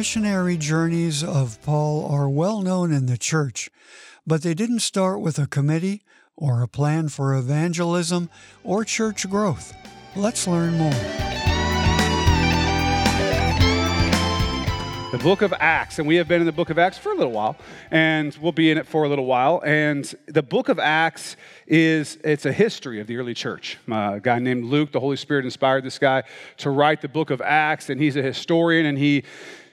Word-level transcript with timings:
missionary 0.00 0.56
journeys 0.56 1.22
of 1.22 1.60
Paul 1.60 2.06
are 2.10 2.26
well 2.26 2.62
known 2.62 2.90
in 2.90 3.04
the 3.04 3.18
church, 3.18 3.68
but 4.26 4.40
they 4.40 4.54
didn't 4.54 4.80
start 4.80 5.20
with 5.20 5.38
a 5.38 5.46
committee 5.46 6.00
or 6.36 6.62
a 6.62 6.66
plan 6.66 7.10
for 7.10 7.34
evangelism 7.34 8.30
or 8.64 8.82
church 8.82 9.28
growth. 9.28 9.74
Let's 10.16 10.46
learn 10.46 10.78
more. 10.78 11.20
the 15.12 15.18
book 15.18 15.42
of 15.42 15.52
Acts. 15.58 15.98
And 15.98 16.06
we 16.06 16.14
have 16.16 16.28
been 16.28 16.40
in 16.40 16.46
the 16.46 16.52
book 16.52 16.70
of 16.70 16.78
Acts 16.78 16.96
for 16.96 17.10
a 17.10 17.16
little 17.16 17.32
while, 17.32 17.56
and 17.90 18.36
we'll 18.40 18.52
be 18.52 18.70
in 18.70 18.78
it 18.78 18.86
for 18.86 19.02
a 19.02 19.08
little 19.08 19.26
while. 19.26 19.60
And 19.66 20.12
the 20.26 20.42
book 20.42 20.68
of 20.68 20.78
Acts 20.78 21.36
is 21.66 22.16
it's 22.22 22.46
a 22.46 22.52
history 22.52 23.00
of 23.00 23.08
the 23.08 23.16
early 23.16 23.34
church. 23.34 23.76
Uh, 23.90 24.12
a 24.14 24.20
guy 24.20 24.38
named 24.38 24.66
Luke, 24.66 24.92
the 24.92 25.00
Holy 25.00 25.16
Spirit 25.16 25.44
inspired 25.44 25.82
this 25.82 25.98
guy 25.98 26.22
to 26.58 26.70
write 26.70 27.00
the 27.00 27.08
book 27.08 27.30
of 27.30 27.40
Acts, 27.40 27.90
and 27.90 28.00
he's 28.00 28.14
a 28.14 28.22
historian, 28.22 28.86
and 28.86 28.96
he 28.96 29.24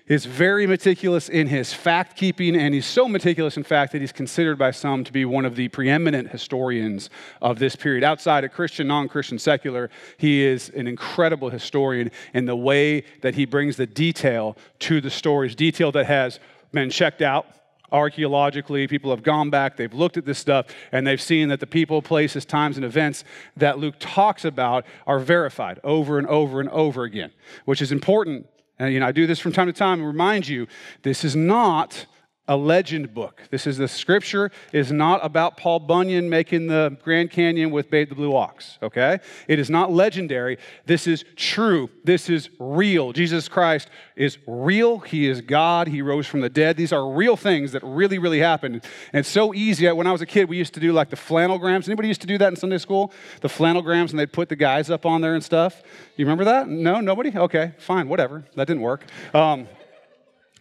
is 0.07 0.25
very 0.25 0.65
meticulous 0.65 1.27
in 1.27 1.47
his 1.47 1.73
fact 1.73 2.17
keeping, 2.17 2.55
and 2.55 2.73
he's 2.73 2.85
so 2.85 3.07
meticulous, 3.07 3.57
in 3.57 3.63
fact, 3.63 3.91
that 3.91 3.99
he's 3.99 4.13
considered 4.13 4.57
by 4.57 4.71
some 4.71 5.03
to 5.03 5.11
be 5.11 5.25
one 5.25 5.45
of 5.45 5.55
the 5.55 5.67
preeminent 5.67 6.29
historians 6.29 7.09
of 7.41 7.59
this 7.59 7.75
period. 7.75 8.03
Outside 8.03 8.43
of 8.43 8.51
Christian, 8.51 8.87
non 8.87 9.09
Christian, 9.09 9.37
secular, 9.37 9.89
he 10.17 10.43
is 10.43 10.69
an 10.69 10.87
incredible 10.87 11.49
historian 11.49 12.09
in 12.33 12.45
the 12.45 12.55
way 12.55 13.03
that 13.21 13.35
he 13.35 13.45
brings 13.45 13.75
the 13.75 13.85
detail 13.85 14.57
to 14.79 15.01
the 15.01 15.09
stories, 15.09 15.55
detail 15.55 15.91
that 15.91 16.05
has 16.05 16.39
been 16.71 16.89
checked 16.89 17.21
out 17.21 17.47
archaeologically. 17.91 18.87
People 18.87 19.11
have 19.11 19.23
gone 19.23 19.49
back, 19.49 19.75
they've 19.75 19.93
looked 19.93 20.17
at 20.17 20.25
this 20.25 20.39
stuff, 20.39 20.67
and 20.91 21.05
they've 21.05 21.21
seen 21.21 21.49
that 21.49 21.59
the 21.59 21.67
people, 21.67 22.01
places, 22.01 22.45
times, 22.45 22.77
and 22.77 22.85
events 22.85 23.23
that 23.57 23.79
Luke 23.79 23.95
talks 23.99 24.45
about 24.45 24.85
are 25.05 25.19
verified 25.19 25.79
over 25.83 26.17
and 26.17 26.27
over 26.27 26.59
and 26.59 26.69
over 26.69 27.03
again, 27.03 27.31
which 27.65 27.81
is 27.81 27.91
important 27.91 28.47
and 28.79 28.93
you 28.93 28.99
know, 28.99 29.07
I 29.07 29.11
do 29.11 29.25
this 29.27 29.39
from 29.39 29.51
time 29.51 29.67
to 29.67 29.73
time 29.73 29.99
and 29.99 30.07
remind 30.07 30.47
you 30.47 30.67
this 31.03 31.23
is 31.23 31.35
not 31.35 32.05
a 32.47 32.55
legend 32.55 33.13
book. 33.13 33.43
This 33.51 33.67
is 33.67 33.77
the 33.77 33.87
scripture 33.87 34.51
is 34.71 34.91
not 34.91 35.23
about 35.23 35.57
Paul 35.57 35.79
Bunyan 35.79 36.29
making 36.29 36.67
the 36.67 36.97
Grand 37.03 37.29
Canyon 37.29 37.71
with 37.71 37.89
Babe 37.89 38.09
the 38.09 38.15
Blue 38.15 38.35
Ox, 38.35 38.77
okay? 38.81 39.19
It 39.47 39.59
is 39.59 39.69
not 39.69 39.91
legendary. 39.91 40.57
This 40.85 41.07
is 41.07 41.25
true. 41.35 41.89
This 42.03 42.29
is 42.29 42.49
real. 42.59 43.11
Jesus 43.11 43.49
Christ 43.49 43.89
is 44.15 44.37
real. 44.47 44.99
He 44.99 45.27
is 45.27 45.41
God. 45.41 45.87
He 45.87 46.01
rose 46.01 46.25
from 46.25 46.41
the 46.41 46.49
dead. 46.49 46.77
These 46.77 46.93
are 46.93 47.09
real 47.09 47.35
things 47.35 47.73
that 47.73 47.83
really, 47.83 48.17
really 48.17 48.39
happened. 48.39 48.83
And 49.11 49.25
so 49.25 49.53
easy. 49.53 49.91
When 49.91 50.07
I 50.07 50.11
was 50.11 50.21
a 50.21 50.25
kid, 50.25 50.47
we 50.47 50.57
used 50.57 50.73
to 50.75 50.79
do 50.79 50.93
like 50.93 51.09
the 51.09 51.17
flannelgrams. 51.17 51.87
Anybody 51.87 52.07
used 52.07 52.21
to 52.21 52.27
do 52.27 52.37
that 52.37 52.47
in 52.47 52.55
Sunday 52.55 52.77
school? 52.77 53.11
The 53.41 53.49
flannelgrams, 53.49 54.11
and 54.11 54.19
they'd 54.19 54.31
put 54.31 54.49
the 54.49 54.55
guys 54.55 54.89
up 54.89 55.05
on 55.05 55.21
there 55.21 55.35
and 55.35 55.43
stuff. 55.43 55.83
You 56.15 56.25
remember 56.25 56.45
that? 56.45 56.69
No? 56.69 57.01
Nobody? 57.01 57.37
Okay, 57.37 57.73
fine, 57.77 58.07
whatever. 58.07 58.45
That 58.55 58.67
didn't 58.67 58.81
work. 58.81 59.03
Um, 59.33 59.67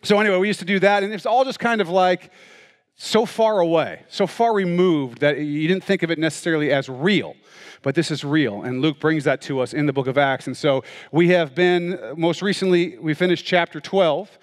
so, 0.03 0.21
anyway, 0.21 0.39
we 0.39 0.47
used 0.47 0.61
to 0.61 0.67
do 0.67 0.79
that, 0.81 1.03
and 1.03 1.13
it's 1.13 1.27
all 1.27 1.45
just 1.45 1.59
kind 1.59 1.81
of 1.81 1.89
like 1.89 2.31
so 2.97 3.27
far 3.27 3.61
away, 3.61 4.03
so 4.09 4.27
far 4.27 4.55
removed 4.55 5.21
that 5.21 5.39
you 5.39 5.69
didn't 5.69 5.85
think 5.85 6.03
of 6.03 6.11
it 6.11 6.19
necessarily 6.19 6.73
as 6.73 6.89
real. 6.89 7.35
But 7.83 7.95
this 7.95 8.11
is 8.11 8.25
real, 8.25 8.63
and 8.63 8.81
Luke 8.81 8.99
brings 8.99 9.25
that 9.25 9.41
to 9.43 9.61
us 9.61 9.73
in 9.75 9.87
the 9.87 9.93
book 9.93 10.07
of 10.07 10.17
Acts. 10.19 10.47
And 10.47 10.57
so 10.57 10.83
we 11.13 11.29
have 11.29 11.55
been, 11.55 11.99
most 12.17 12.43
recently, 12.43 12.99
we 12.99 13.15
finished 13.15 13.45
chapter 13.45 13.81
12. 13.81 14.39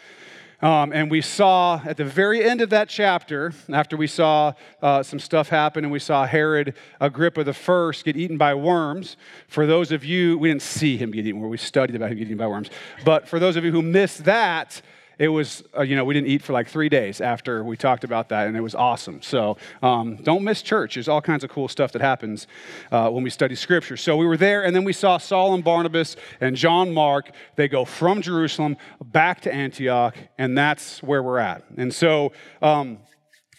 Um, 0.62 0.94
and 0.94 1.12
we 1.12 1.20
saw 1.20 1.81
at 1.84 1.98
the 1.98 2.06
very 2.06 2.42
end 2.42 2.62
of 2.62 2.70
that 2.70 2.88
chapter, 2.88 3.52
after 3.74 3.98
we 3.98 4.08
saw 4.08 4.54
uh, 4.81 5.04
some 5.04 5.20
stuff 5.20 5.50
happen 5.50 5.84
and 5.84 5.92
we 5.92 6.00
saw 6.00 6.26
Herod 6.26 6.74
Agrippa 7.02 7.44
the 7.44 7.54
first 7.54 8.06
get 8.06 8.16
eaten 8.16 8.38
by 8.38 8.54
worms. 8.54 9.18
For 9.50 9.66
those 9.66 9.92
of 9.92 10.06
you, 10.06 10.38
we 10.38 10.48
didn't 10.48 10.62
see 10.62 10.96
him 10.96 11.12
get 11.12 11.28
eaten, 11.28 11.42
we 11.42 11.58
studied 11.58 11.98
about 11.98 12.12
him 12.12 12.18
getting 12.18 12.31
eaten 12.31 12.38
by 12.38 12.48
worms. 12.48 12.70
But 13.04 13.28
for 13.28 13.40
those 13.40 13.58
of 13.58 13.66
you 13.66 13.74
who 13.74 13.81
missed 13.81 14.24
that, 14.24 14.81
it 15.19 15.28
was, 15.28 15.64
uh, 15.78 15.81
you 15.83 15.95
know, 15.95 16.03
we 16.03 16.13
didn't 16.13 16.28
eat 16.28 16.41
for 16.41 16.53
like 16.53 16.68
three 16.68 16.90
days 16.90 17.22
after 17.22 17.63
we 17.63 17.78
talked 17.78 18.03
about 18.03 18.29
that, 18.29 18.47
and 18.47 18.57
it 18.57 18.62
was 18.62 18.75
awesome. 18.75 19.22
So 19.22 19.57
um, 19.81 20.18
don't 20.18 20.44
miss 20.44 20.62
church. 20.62 20.96
There's 20.96 21.07
all 21.07 21.22
kinds 21.22 21.44
of 21.44 21.50
cool 21.50 21.68
stuff 21.68 21.91
that 21.91 22.01
happens 22.01 22.47
uh, 22.91 23.09
when 23.09 23.24
we 23.24 23.29
study 23.29 23.56
scripture. 23.56 23.97
So 23.97 24.18
we 24.18 24.25
were 24.25 24.38
there, 24.38 24.63
and 24.63 24.75
then 24.75 24.84
we 24.84 24.94
saw 24.94 25.18
Saul 25.18 25.53
and 25.53 25.63
Barnabas 25.63 26.16
and 26.41 26.56
John 26.56 26.94
Mark. 26.94 27.31
They 27.56 27.68
go 27.68 27.85
from 27.85 28.22
Jerusalem 28.22 28.78
back 29.03 29.41
to 29.41 29.53
Antioch, 29.53 30.16
and 30.38 30.57
that's 30.57 31.01
where 31.03 31.22
we're 31.22 31.40
at. 31.40 31.63
And 31.78 31.94
so, 31.94 32.34
um, 32.62 33.00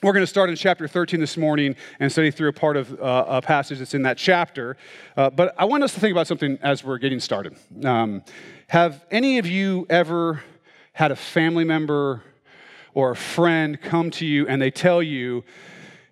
we're 0.03 0.13
going 0.13 0.23
to 0.23 0.27
start 0.27 0.51
in 0.51 0.57
chapter 0.57 0.87
13 0.87 1.19
this 1.19 1.39
morning 1.39 1.77
and 1.99 2.13
study 2.13 2.31
through 2.31 2.51
a 2.51 2.53
part 2.53 2.77
of 2.77 2.93
uh, 3.01 3.25
a 3.27 3.41
passage 3.41 3.79
that's 3.79 3.95
in 3.95 4.03
that 4.03 4.19
chapter. 4.19 4.77
Uh, 5.17 5.31
but 5.31 5.55
I 5.57 5.65
want 5.65 5.83
us 5.83 5.95
to 5.95 6.01
think 6.01 6.13
about 6.13 6.27
something 6.27 6.59
as 6.61 6.85
we're 6.85 6.99
getting 6.99 7.21
started. 7.21 7.57
Um, 7.83 8.23
have 8.67 9.07
any 9.11 9.39
of 9.39 9.47
you 9.47 9.87
ever 9.89 10.43
had 10.95 11.11
a 11.11 11.17
family 11.17 11.65
member 11.65 12.23
or 12.95 13.11
a 13.11 13.17
friend 13.17 13.81
come 13.83 14.11
to 14.13 14.25
you 14.25 14.47
and 14.49 14.63
they 14.63 14.71
tell 14.71 15.03
you, 15.03 15.45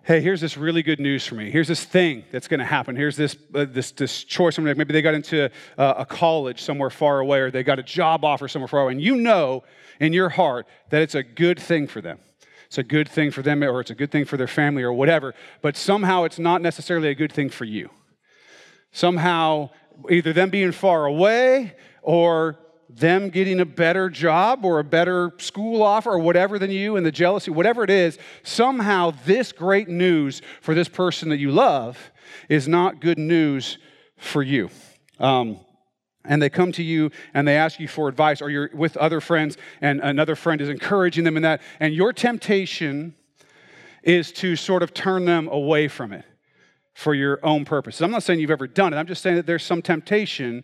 hey, 0.03 0.19
here's 0.19 0.41
this 0.41 0.57
really 0.57 0.83
good 0.83 0.99
news 0.99 1.25
for 1.25 1.35
me. 1.35 1.49
Here's 1.49 1.69
this 1.69 1.85
thing 1.85 2.25
that's 2.31 2.49
going 2.49 2.59
to 2.59 2.65
happen. 2.65 2.97
Here's 2.97 3.15
this, 3.15 3.37
uh, 3.55 3.65
this, 3.67 3.91
this 3.91 4.25
choice. 4.25 4.59
Maybe 4.59 4.83
they 4.93 5.01
got 5.01 5.13
into 5.13 5.49
a 5.77 6.05
college 6.05 6.61
somewhere 6.61 6.89
far 6.89 7.19
away 7.19 7.39
or 7.39 7.49
they 7.49 7.63
got 7.63 7.79
a 7.79 7.83
job 7.83 8.25
offer 8.25 8.49
somewhere 8.49 8.67
far 8.67 8.81
away. 8.81 8.91
And 8.91 9.01
you 9.01 9.15
know 9.15 9.63
in 10.01 10.11
your 10.11 10.27
heart 10.27 10.67
that 10.89 11.01
it's 11.01 11.15
a 11.15 11.23
good 11.23 11.57
thing 11.57 11.87
for 11.87 12.01
them. 12.01 12.19
It's 12.67 12.77
a 12.77 12.83
good 12.83 13.07
thing 13.07 13.31
for 13.31 13.41
them 13.41 13.63
or 13.63 13.79
it's 13.79 13.91
a 13.91 13.95
good 13.95 14.11
thing 14.11 14.25
for 14.25 14.35
their 14.35 14.47
family 14.47 14.83
or 14.83 14.91
whatever. 14.91 15.33
But 15.61 15.77
somehow 15.77 16.25
it's 16.25 16.39
not 16.39 16.61
necessarily 16.61 17.07
a 17.07 17.15
good 17.15 17.31
thing 17.31 17.49
for 17.49 17.63
you. 17.63 17.89
Somehow, 18.91 19.69
either 20.09 20.33
them 20.33 20.49
being 20.49 20.73
far 20.73 21.05
away 21.05 21.73
or 22.01 22.57
them 22.89 23.29
getting 23.29 23.59
a 23.59 23.65
better 23.65 24.09
job 24.09 24.63
or 24.65 24.79
a 24.79 24.83
better 24.83 25.31
school 25.37 25.81
offer 25.81 26.11
or 26.11 26.19
whatever 26.19 26.59
than 26.59 26.71
you 26.71 26.95
and 26.95 27.05
the 27.05 27.11
jealousy, 27.11 27.51
whatever 27.51 27.83
it 27.83 27.89
is, 27.89 28.17
somehow 28.43 29.11
this 29.25 29.51
great 29.51 29.87
news 29.87 30.41
for 30.61 30.73
this 30.73 30.87
person 30.87 31.29
that 31.29 31.37
you 31.37 31.51
love 31.51 32.11
is 32.49 32.67
not 32.67 33.01
good 33.01 33.17
news 33.17 33.77
for 34.17 34.43
you. 34.43 34.69
Um, 35.19 35.59
and 36.25 36.41
they 36.41 36.49
come 36.49 36.71
to 36.73 36.83
you 36.83 37.11
and 37.33 37.47
they 37.47 37.57
ask 37.57 37.79
you 37.79 37.87
for 37.87 38.07
advice, 38.07 38.41
or 38.41 38.49
you're 38.49 38.69
with 38.73 38.95
other 38.97 39.19
friends 39.19 39.57
and 39.81 39.99
another 39.99 40.35
friend 40.35 40.61
is 40.61 40.69
encouraging 40.69 41.23
them 41.23 41.35
in 41.37 41.43
that, 41.43 41.61
and 41.79 41.93
your 41.93 42.13
temptation 42.13 43.15
is 44.03 44.31
to 44.33 44.55
sort 44.55 44.83
of 44.83 44.93
turn 44.93 45.25
them 45.25 45.47
away 45.47 45.87
from 45.87 46.13
it 46.13 46.25
for 46.93 47.13
your 47.13 47.39
own 47.43 47.65
purposes. 47.65 48.01
I'm 48.01 48.11
not 48.11 48.23
saying 48.23 48.39
you've 48.39 48.51
ever 48.51 48.67
done 48.67 48.93
it, 48.93 48.97
I'm 48.97 49.07
just 49.07 49.21
saying 49.21 49.37
that 49.37 49.45
there's 49.45 49.63
some 49.63 49.81
temptation 49.81 50.63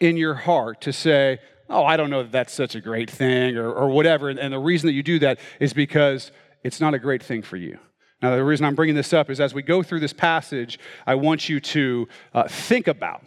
in 0.00 0.16
your 0.16 0.34
heart 0.34 0.80
to 0.82 0.92
say, 0.92 1.38
oh, 1.68 1.84
I 1.84 1.96
don't 1.96 2.10
know 2.10 2.22
that 2.22 2.32
that's 2.32 2.52
such 2.52 2.74
a 2.74 2.80
great 2.80 3.10
thing 3.10 3.56
or, 3.56 3.70
or 3.70 3.88
whatever. 3.88 4.28
And 4.28 4.52
the 4.52 4.58
reason 4.58 4.88
that 4.88 4.94
you 4.94 5.02
do 5.02 5.18
that 5.20 5.38
is 5.60 5.72
because 5.72 6.32
it's 6.64 6.80
not 6.80 6.94
a 6.94 6.98
great 6.98 7.22
thing 7.22 7.42
for 7.42 7.56
you. 7.56 7.78
Now, 8.22 8.34
the 8.34 8.44
reason 8.44 8.66
I'm 8.66 8.74
bringing 8.74 8.96
this 8.96 9.12
up 9.12 9.30
is 9.30 9.40
as 9.40 9.54
we 9.54 9.62
go 9.62 9.82
through 9.82 10.00
this 10.00 10.12
passage, 10.12 10.78
I 11.06 11.14
want 11.14 11.48
you 11.48 11.60
to 11.60 12.08
uh, 12.34 12.48
think 12.48 12.86
about 12.86 13.22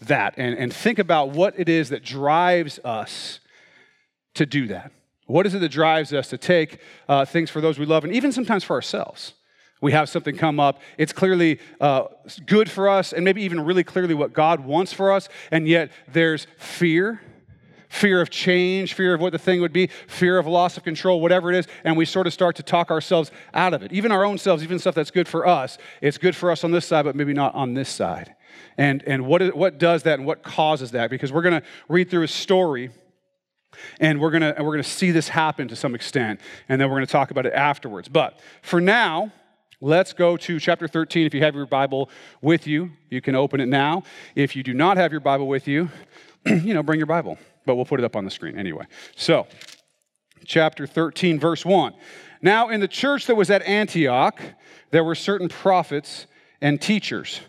that 0.00 0.34
and, 0.36 0.56
and 0.56 0.72
think 0.72 0.98
about 0.98 1.30
what 1.30 1.54
it 1.56 1.68
is 1.68 1.90
that 1.90 2.04
drives 2.04 2.80
us 2.84 3.38
to 4.34 4.46
do 4.46 4.66
that. 4.68 4.90
What 5.26 5.46
is 5.46 5.54
it 5.54 5.60
that 5.60 5.70
drives 5.70 6.12
us 6.12 6.28
to 6.30 6.38
take 6.38 6.80
uh, 7.08 7.24
things 7.24 7.50
for 7.50 7.60
those 7.60 7.78
we 7.78 7.86
love 7.86 8.04
and 8.04 8.12
even 8.12 8.32
sometimes 8.32 8.64
for 8.64 8.74
ourselves? 8.74 9.34
We 9.82 9.92
have 9.92 10.08
something 10.08 10.34
come 10.34 10.58
up. 10.58 10.80
It's 10.96 11.12
clearly 11.12 11.60
uh, 11.80 12.04
good 12.46 12.70
for 12.70 12.88
us, 12.88 13.12
and 13.12 13.24
maybe 13.24 13.42
even 13.42 13.60
really 13.60 13.84
clearly 13.84 14.14
what 14.14 14.32
God 14.32 14.60
wants 14.60 14.94
for 14.94 15.12
us, 15.12 15.28
and 15.50 15.68
yet 15.68 15.90
there's 16.10 16.46
fear 16.56 17.20
fear 17.92 18.22
of 18.22 18.30
change, 18.30 18.94
fear 18.94 19.12
of 19.12 19.20
what 19.20 19.32
the 19.32 19.38
thing 19.38 19.60
would 19.60 19.72
be, 19.72 19.86
fear 20.06 20.38
of 20.38 20.46
loss 20.46 20.78
of 20.78 20.82
control, 20.82 21.20
whatever 21.20 21.52
it 21.52 21.58
is, 21.58 21.68
and 21.84 21.94
we 21.94 22.06
sort 22.06 22.26
of 22.26 22.32
start 22.32 22.56
to 22.56 22.62
talk 22.62 22.90
ourselves 22.90 23.30
out 23.52 23.74
of 23.74 23.82
it. 23.82 23.92
Even 23.92 24.10
our 24.10 24.24
own 24.24 24.38
selves, 24.38 24.62
even 24.62 24.78
stuff 24.78 24.94
that's 24.94 25.10
good 25.10 25.28
for 25.28 25.46
us, 25.46 25.76
it's 26.00 26.16
good 26.16 26.34
for 26.34 26.50
us 26.50 26.64
on 26.64 26.70
this 26.70 26.86
side, 26.86 27.04
but 27.04 27.14
maybe 27.14 27.34
not 27.34 27.54
on 27.54 27.74
this 27.74 27.90
side. 27.90 28.34
And, 28.78 29.04
and 29.06 29.26
what, 29.26 29.42
is, 29.42 29.52
what 29.52 29.76
does 29.76 30.04
that 30.04 30.18
and 30.18 30.26
what 30.26 30.42
causes 30.42 30.92
that? 30.92 31.10
Because 31.10 31.34
we're 31.34 31.42
going 31.42 31.60
to 31.60 31.66
read 31.86 32.08
through 32.08 32.22
a 32.22 32.28
story 32.28 32.88
and 34.00 34.20
we're 34.20 34.30
going 34.30 34.42
to 34.42 34.54
we're 34.62 34.72
going 34.72 34.82
to 34.82 34.88
see 34.88 35.10
this 35.10 35.28
happen 35.28 35.68
to 35.68 35.76
some 35.76 35.94
extent 35.94 36.40
and 36.68 36.80
then 36.80 36.88
we're 36.88 36.96
going 36.96 37.06
to 37.06 37.12
talk 37.12 37.30
about 37.30 37.46
it 37.46 37.54
afterwards 37.54 38.06
but 38.06 38.38
for 38.60 38.82
now 38.82 39.32
Let's 39.84 40.12
go 40.12 40.36
to 40.36 40.60
chapter 40.60 40.86
13. 40.86 41.26
If 41.26 41.34
you 41.34 41.40
have 41.42 41.56
your 41.56 41.66
Bible 41.66 42.08
with 42.40 42.68
you, 42.68 42.92
you 43.10 43.20
can 43.20 43.34
open 43.34 43.58
it 43.58 43.66
now. 43.66 44.04
If 44.36 44.54
you 44.54 44.62
do 44.62 44.74
not 44.74 44.96
have 44.96 45.10
your 45.10 45.20
Bible 45.20 45.48
with 45.48 45.66
you, 45.66 45.90
you 46.46 46.72
know, 46.72 46.84
bring 46.84 47.00
your 47.00 47.08
Bible, 47.08 47.36
but 47.66 47.74
we'll 47.74 47.84
put 47.84 47.98
it 47.98 48.04
up 48.04 48.14
on 48.14 48.24
the 48.24 48.30
screen 48.30 48.56
anyway. 48.56 48.84
So, 49.16 49.48
chapter 50.44 50.86
13, 50.86 51.40
verse 51.40 51.64
1. 51.64 51.94
Now, 52.42 52.68
in 52.68 52.78
the 52.78 52.86
church 52.86 53.26
that 53.26 53.34
was 53.34 53.50
at 53.50 53.60
Antioch, 53.62 54.40
there 54.92 55.02
were 55.02 55.16
certain 55.16 55.48
prophets 55.48 56.28
and 56.60 56.80
teachers 56.80 57.40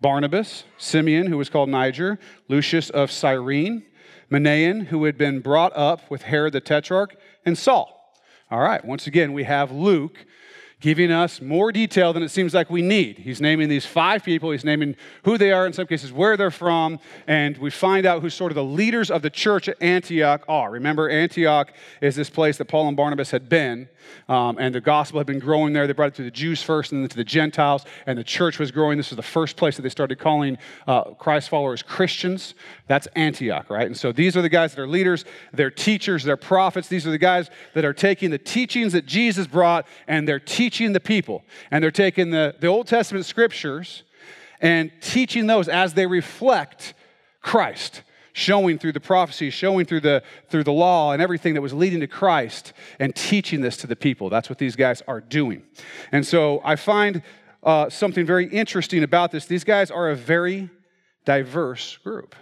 Barnabas, 0.00 0.64
Simeon, 0.78 1.26
who 1.26 1.36
was 1.36 1.50
called 1.50 1.68
Niger, 1.68 2.18
Lucius 2.48 2.88
of 2.88 3.10
Cyrene, 3.10 3.84
Manaen, 4.30 4.86
who 4.86 5.04
had 5.04 5.18
been 5.18 5.40
brought 5.40 5.76
up 5.76 6.10
with 6.10 6.22
Herod 6.22 6.54
the 6.54 6.62
Tetrarch, 6.62 7.14
and 7.44 7.58
Saul. 7.58 7.90
All 8.50 8.60
right, 8.60 8.82
once 8.82 9.06
again, 9.06 9.34
we 9.34 9.44
have 9.44 9.70
Luke 9.70 10.24
giving 10.84 11.10
us 11.10 11.40
more 11.40 11.72
detail 11.72 12.12
than 12.12 12.22
it 12.22 12.28
seems 12.28 12.52
like 12.52 12.68
we 12.68 12.82
need. 12.82 13.16
He's 13.16 13.40
naming 13.40 13.70
these 13.70 13.86
five 13.86 14.22
people, 14.22 14.50
he's 14.50 14.66
naming 14.66 14.96
who 15.22 15.38
they 15.38 15.50
are, 15.50 15.64
in 15.64 15.72
some 15.72 15.86
cases, 15.86 16.12
where 16.12 16.36
they're 16.36 16.50
from, 16.50 17.00
and 17.26 17.56
we 17.56 17.70
find 17.70 18.04
out 18.04 18.20
who 18.20 18.28
sort 18.28 18.52
of 18.52 18.56
the 18.56 18.64
leaders 18.64 19.10
of 19.10 19.22
the 19.22 19.30
church 19.30 19.66
at 19.66 19.80
Antioch 19.80 20.44
are. 20.46 20.70
Remember, 20.70 21.08
Antioch 21.08 21.72
is 22.02 22.16
this 22.16 22.28
place 22.28 22.58
that 22.58 22.66
Paul 22.66 22.86
and 22.88 22.98
Barnabas 22.98 23.30
had 23.30 23.48
been, 23.48 23.88
um, 24.28 24.58
and 24.58 24.74
the 24.74 24.80
gospel 24.82 25.18
had 25.18 25.26
been 25.26 25.38
growing 25.38 25.72
there. 25.72 25.86
They 25.86 25.94
brought 25.94 26.08
it 26.08 26.16
to 26.16 26.22
the 26.22 26.30
Jews 26.30 26.62
first 26.62 26.92
and 26.92 27.02
then 27.02 27.08
to 27.08 27.16
the 27.16 27.24
Gentiles, 27.24 27.86
and 28.04 28.18
the 28.18 28.24
church 28.24 28.58
was 28.58 28.70
growing. 28.70 28.98
This 28.98 29.08
was 29.08 29.16
the 29.16 29.22
first 29.22 29.56
place 29.56 29.76
that 29.76 29.82
they 29.82 29.88
started 29.88 30.18
calling 30.18 30.58
uh, 30.86 31.14
Christ 31.14 31.48
followers 31.48 31.82
Christians. 31.82 32.54
That's 32.88 33.06
Antioch, 33.16 33.70
right? 33.70 33.86
And 33.86 33.96
so 33.96 34.12
these 34.12 34.36
are 34.36 34.42
the 34.42 34.50
guys 34.50 34.74
that 34.74 34.82
are 34.82 34.86
leaders, 34.86 35.24
they're 35.54 35.70
teachers, 35.70 36.24
they're 36.24 36.36
prophets. 36.36 36.88
These 36.88 37.06
are 37.06 37.10
the 37.10 37.16
guys 37.16 37.48
that 37.72 37.86
are 37.86 37.94
taking 37.94 38.30
the 38.30 38.36
teachings 38.36 38.92
that 38.92 39.06
Jesus 39.06 39.46
brought 39.46 39.86
and 40.06 40.28
they're 40.28 40.38
teaching 40.38 40.73
teaching 40.74 40.92
the 40.92 41.00
people. 41.00 41.44
And 41.70 41.82
they're 41.82 41.90
taking 41.90 42.30
the, 42.30 42.54
the 42.58 42.66
Old 42.66 42.86
Testament 42.88 43.24
scriptures 43.26 44.02
and 44.60 44.90
teaching 45.00 45.46
those 45.46 45.68
as 45.68 45.94
they 45.94 46.06
reflect 46.06 46.94
Christ, 47.40 48.02
showing 48.32 48.78
through 48.78 48.92
the 48.92 49.00
prophecies, 49.00 49.54
showing 49.54 49.86
through 49.86 50.00
the, 50.00 50.22
through 50.48 50.64
the 50.64 50.72
law 50.72 51.12
and 51.12 51.22
everything 51.22 51.54
that 51.54 51.60
was 51.60 51.72
leading 51.72 52.00
to 52.00 52.08
Christ, 52.08 52.72
and 52.98 53.14
teaching 53.14 53.60
this 53.60 53.76
to 53.78 53.86
the 53.86 53.94
people. 53.94 54.30
That's 54.30 54.48
what 54.48 54.58
these 54.58 54.74
guys 54.74 55.02
are 55.06 55.20
doing. 55.20 55.62
And 56.10 56.26
so 56.26 56.60
I 56.64 56.76
find 56.76 57.22
uh, 57.62 57.88
something 57.88 58.26
very 58.26 58.46
interesting 58.46 59.04
about 59.04 59.30
this. 59.30 59.46
These 59.46 59.64
guys 59.64 59.90
are 59.90 60.10
a 60.10 60.16
very 60.16 60.70
diverse 61.24 61.98
group, 61.98 62.34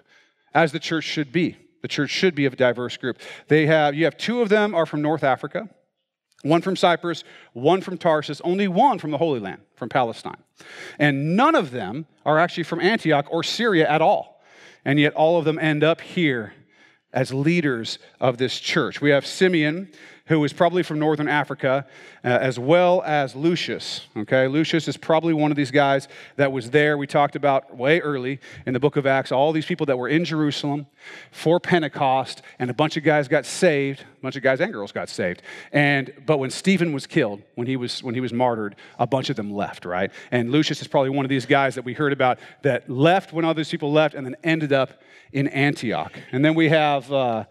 as 0.55 0.73
the 0.73 0.81
church 0.81 1.05
should 1.05 1.33
be. 1.33 1.57
The 1.83 1.89
church 1.89 2.11
should 2.11 2.35
be 2.35 2.47
a 2.47 2.51
diverse 2.51 2.97
group. 2.97 3.19
They 3.49 3.67
have, 3.67 3.95
you 3.95 4.05
have 4.05 4.17
two 4.17 4.41
of 4.41 4.49
them 4.49 4.75
are 4.75 4.87
from 4.87 5.03
North 5.03 5.25
Africa 5.25 5.69
one 6.43 6.61
from 6.61 6.77
Cyprus, 6.77 7.25
one 7.53 7.81
from 7.81 7.97
Tarsus, 7.97 8.41
only 8.43 8.69
one 8.69 8.99
from 8.99 9.11
the 9.11 9.19
Holy 9.19 9.41
Land, 9.41 9.61
from 9.77 9.89
Palestine. 9.89 10.43
And 10.99 11.37
none 11.37 11.55
of 11.55 11.71
them 11.71 12.07
are 12.25 12.39
actually 12.39 12.65
from 12.65 12.81
Antioch 12.81 13.27
or 13.31 13.43
Syria 13.43 13.89
at 13.89 14.03
all. 14.03 14.43
And 14.85 14.99
yet 14.99 15.15
all 15.15 15.39
of 15.39 15.45
them 15.45 15.59
end 15.59 15.85
up 15.85 16.01
here 16.01 16.53
as 17.13 17.33
leaders 17.33 17.99
of 18.21 18.39
this 18.39 18.59
church. 18.59 19.01
We 19.01 19.11
have 19.11 19.27
Simeon, 19.27 19.91
who 20.33 20.43
is 20.45 20.53
probably 20.55 20.83
from 20.83 20.99
northern 20.99 21.29
Africa, 21.29 21.87
uh, 22.25 22.29
as 22.29 22.59
well 22.59 23.03
as 23.03 23.37
Lucius. 23.37 24.07
Okay, 24.17 24.49
Lucius 24.49 24.89
is 24.89 24.97
probably 24.97 25.35
one 25.35 25.51
of 25.51 25.59
these 25.59 25.71
guys 25.71 26.09
that 26.37 26.51
was 26.51 26.71
there. 26.71 26.97
We 26.97 27.07
talked 27.07 27.37
about 27.37 27.77
way 27.77 28.01
early 28.01 28.41
in 28.65 28.73
the 28.73 28.81
book 28.81 28.97
of 28.97 29.07
Acts, 29.07 29.31
all 29.31 29.53
these 29.53 29.67
people 29.67 29.85
that 29.87 29.99
were 29.99 30.09
in 30.09 30.25
Jerusalem 30.25 30.87
for 31.33 31.61
Pentecost, 31.61 32.41
and 32.59 32.71
a 32.71 32.75
bunch 32.75 32.97
of 32.97 33.05
guys 33.05 33.29
got 33.29 33.45
saved. 33.45 34.01
A 34.01 34.23
bunch 34.23 34.37
of 34.37 34.43
guys 34.43 34.59
and 34.63 34.73
girls 34.73 34.91
got 34.91 35.11
saved. 35.11 35.43
And 35.71 36.11
but 36.25 36.39
when 36.39 36.49
Stephen 36.51 36.95
was 36.95 37.07
killed, 37.07 37.43
when 37.55 37.67
he 37.67 37.77
was 37.77 38.03
when 38.03 38.15
he 38.15 38.23
was 38.23 38.33
martyred, 38.33 38.75
a 38.99 39.07
bunch 39.07 39.29
of 39.29 39.37
them 39.37 39.53
left. 39.53 39.85
Right, 39.85 40.11
and 40.31 40.51
Lucius 40.51 40.81
is 40.81 40.89
probably 40.89 41.11
one 41.11 41.27
of 41.27 41.31
these 41.31 41.45
guys 41.45 41.75
that 41.75 41.85
we 41.85 41.93
heard 41.93 42.15
about 42.15 42.39
that 42.63 42.89
left 42.89 43.35
when 43.35 43.45
all 43.45 43.53
these 43.53 43.71
people 43.71 43.93
left, 43.93 44.15
and 44.15 44.25
then 44.25 44.37
ended 44.43 44.73
up 44.73 45.03
in 45.31 45.47
Antioch. 45.49 46.15
And 46.33 46.43
then 46.43 46.55
we 46.55 46.71
have. 46.71 47.13
Uh, 47.13 47.45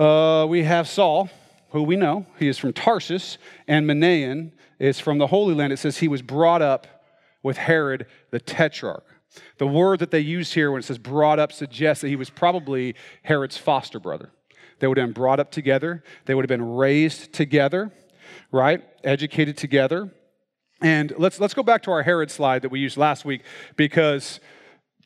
uh, 0.00 0.46
we 0.46 0.62
have 0.62 0.88
Saul, 0.88 1.28
who 1.70 1.82
we 1.82 1.96
know. 1.96 2.26
He 2.38 2.48
is 2.48 2.58
from 2.58 2.72
Tarsus, 2.72 3.38
and 3.66 3.86
Manaen 3.86 4.52
is 4.78 5.00
from 5.00 5.18
the 5.18 5.28
Holy 5.28 5.54
Land. 5.54 5.72
It 5.72 5.78
says 5.78 5.98
he 5.98 6.08
was 6.08 6.22
brought 6.22 6.62
up 6.62 6.86
with 7.42 7.56
Herod 7.56 8.06
the 8.30 8.40
Tetrarch. 8.40 9.04
The 9.58 9.66
word 9.66 10.00
that 10.00 10.10
they 10.10 10.20
use 10.20 10.52
here 10.52 10.72
when 10.72 10.80
it 10.80 10.84
says 10.84 10.98
brought 10.98 11.38
up 11.38 11.52
suggests 11.52 12.02
that 12.02 12.08
he 12.08 12.16
was 12.16 12.30
probably 12.30 12.96
Herod's 13.22 13.56
foster 13.56 14.00
brother. 14.00 14.30
They 14.80 14.86
would 14.86 14.96
have 14.96 15.06
been 15.06 15.14
brought 15.14 15.40
up 15.40 15.50
together, 15.50 16.02
they 16.24 16.34
would 16.34 16.44
have 16.44 16.48
been 16.48 16.74
raised 16.74 17.32
together, 17.32 17.92
right? 18.50 18.82
Educated 19.04 19.56
together. 19.56 20.12
And 20.82 21.12
let's, 21.18 21.38
let's 21.38 21.52
go 21.52 21.62
back 21.62 21.82
to 21.82 21.90
our 21.90 22.02
Herod 22.02 22.30
slide 22.30 22.62
that 22.62 22.70
we 22.70 22.80
used 22.80 22.96
last 22.96 23.26
week 23.26 23.42
because 23.76 24.40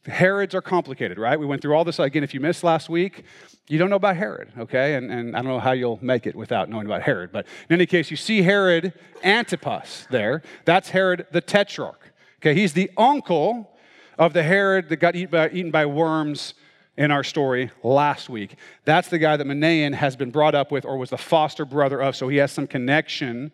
Herods 0.06 0.54
are 0.54 0.60
complicated, 0.60 1.18
right? 1.18 1.38
We 1.38 1.46
went 1.46 1.62
through 1.62 1.74
all 1.74 1.84
this. 1.84 1.98
Again, 1.98 2.22
if 2.22 2.34
you 2.34 2.40
missed 2.40 2.62
last 2.62 2.88
week, 2.88 3.24
you 3.68 3.78
don't 3.78 3.88
know 3.88 3.96
about 3.96 4.16
Herod, 4.16 4.52
okay? 4.58 4.94
And, 4.94 5.10
and 5.10 5.34
I 5.34 5.40
don't 5.40 5.50
know 5.50 5.60
how 5.60 5.72
you'll 5.72 5.98
make 6.02 6.26
it 6.26 6.34
without 6.34 6.68
knowing 6.68 6.86
about 6.86 7.02
Herod. 7.02 7.32
But 7.32 7.46
in 7.68 7.74
any 7.74 7.86
case, 7.86 8.10
you 8.10 8.16
see 8.16 8.42
Herod 8.42 8.92
Antipas 9.22 10.06
there. 10.10 10.42
That's 10.66 10.90
Herod 10.90 11.26
the 11.32 11.40
Tetrarch. 11.40 12.12
Okay, 12.40 12.54
he's 12.54 12.74
the 12.74 12.90
uncle 12.98 13.70
of 14.18 14.34
the 14.34 14.42
Herod 14.42 14.90
that 14.90 14.96
got 14.96 15.16
eaten 15.16 15.30
by, 15.30 15.48
eaten 15.48 15.70
by 15.70 15.86
worms 15.86 16.52
in 16.96 17.10
our 17.10 17.24
story 17.24 17.70
last 17.82 18.28
week. 18.28 18.56
That's 18.84 19.08
the 19.08 19.18
guy 19.18 19.36
that 19.36 19.46
Manaen 19.46 19.94
has 19.94 20.14
been 20.14 20.30
brought 20.30 20.54
up 20.54 20.70
with 20.70 20.84
or 20.84 20.96
was 20.96 21.10
the 21.10 21.18
foster 21.18 21.64
brother 21.64 22.00
of, 22.00 22.14
so 22.14 22.28
he 22.28 22.36
has 22.36 22.52
some 22.52 22.66
connection 22.66 23.50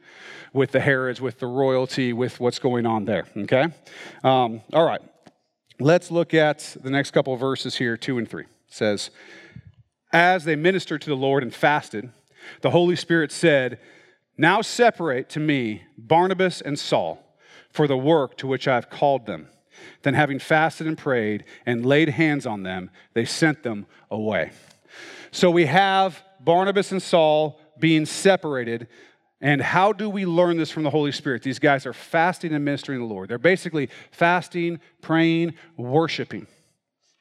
with 0.53 0.73
the 0.73 0.81
Herods, 0.81 1.21
with 1.21 1.39
the 1.39 1.47
royalty, 1.47 2.13
with 2.13 2.41
what's 2.41 2.59
going 2.59 2.85
on 2.85 3.05
there, 3.05 3.27
okay? 3.37 3.69
Um, 4.25 4.61
all 4.73 4.85
right, 4.85 5.01
let's 5.81 6.11
look 6.11 6.35
at 6.35 6.77
the 6.83 6.91
next 6.91 7.11
couple 7.11 7.35
of 7.35 7.41
verses 7.41 7.77
here, 7.77 7.97
two 7.97 8.19
and 8.19 8.29
three. 8.29 8.45
It 8.45 8.49
says, 8.69 9.11
as 10.13 10.45
they 10.45 10.57
ministered 10.57 11.03
to 11.03 11.11
the 11.11 11.17
Lord 11.17 11.43
and 11.43 11.55
fasted, 11.55 12.11
the 12.63 12.71
Holy 12.71 12.97
Spirit 12.97 13.33
said, 13.33 13.79
Now 14.37 14.61
separate 14.61 15.29
to 15.31 15.41
me 15.41 15.83
Barnabas 15.97 16.61
and 16.61 16.79
Saul 16.79 17.25
for 17.71 17.87
the 17.87 17.97
work 17.97 18.37
to 18.39 18.47
which 18.47 18.69
I 18.69 18.75
have 18.75 18.91
called 18.91 19.27
them. 19.27 19.49
Then, 20.03 20.15
having 20.15 20.39
fasted 20.39 20.87
and 20.87 20.99
prayed 20.99 21.45
and 21.65 21.87
laid 21.87 22.11
hands 22.11 22.45
on 22.45 22.65
them, 22.65 22.91
they 23.15 23.25
sent 23.25 23.63
them 23.63 23.87
away. 24.11 24.51
So 25.31 25.51
we 25.51 25.67
have 25.67 26.23
Barnabas 26.41 26.93
and 26.93 27.03
Saul 27.03 27.61
being 27.79 28.05
separated. 28.05 28.89
And 29.41 29.63
how 29.63 29.93
do 29.93 30.11
we 30.11 30.27
learn 30.27 30.59
this 30.59 30.71
from 30.71 30.83
the 30.83 30.91
Holy 30.91 31.13
Spirit? 31.13 31.43
These 31.43 31.59
guys 31.59 31.87
are 31.87 31.95
fasting 31.95 32.53
and 32.53 32.65
ministering 32.65 33.01
the 33.01 33.07
Lord. 33.07 33.31
They're 33.31 33.39
basically 33.39 33.89
fasting, 34.11 34.81
praying, 35.01 35.55
worshiping. 35.77 36.47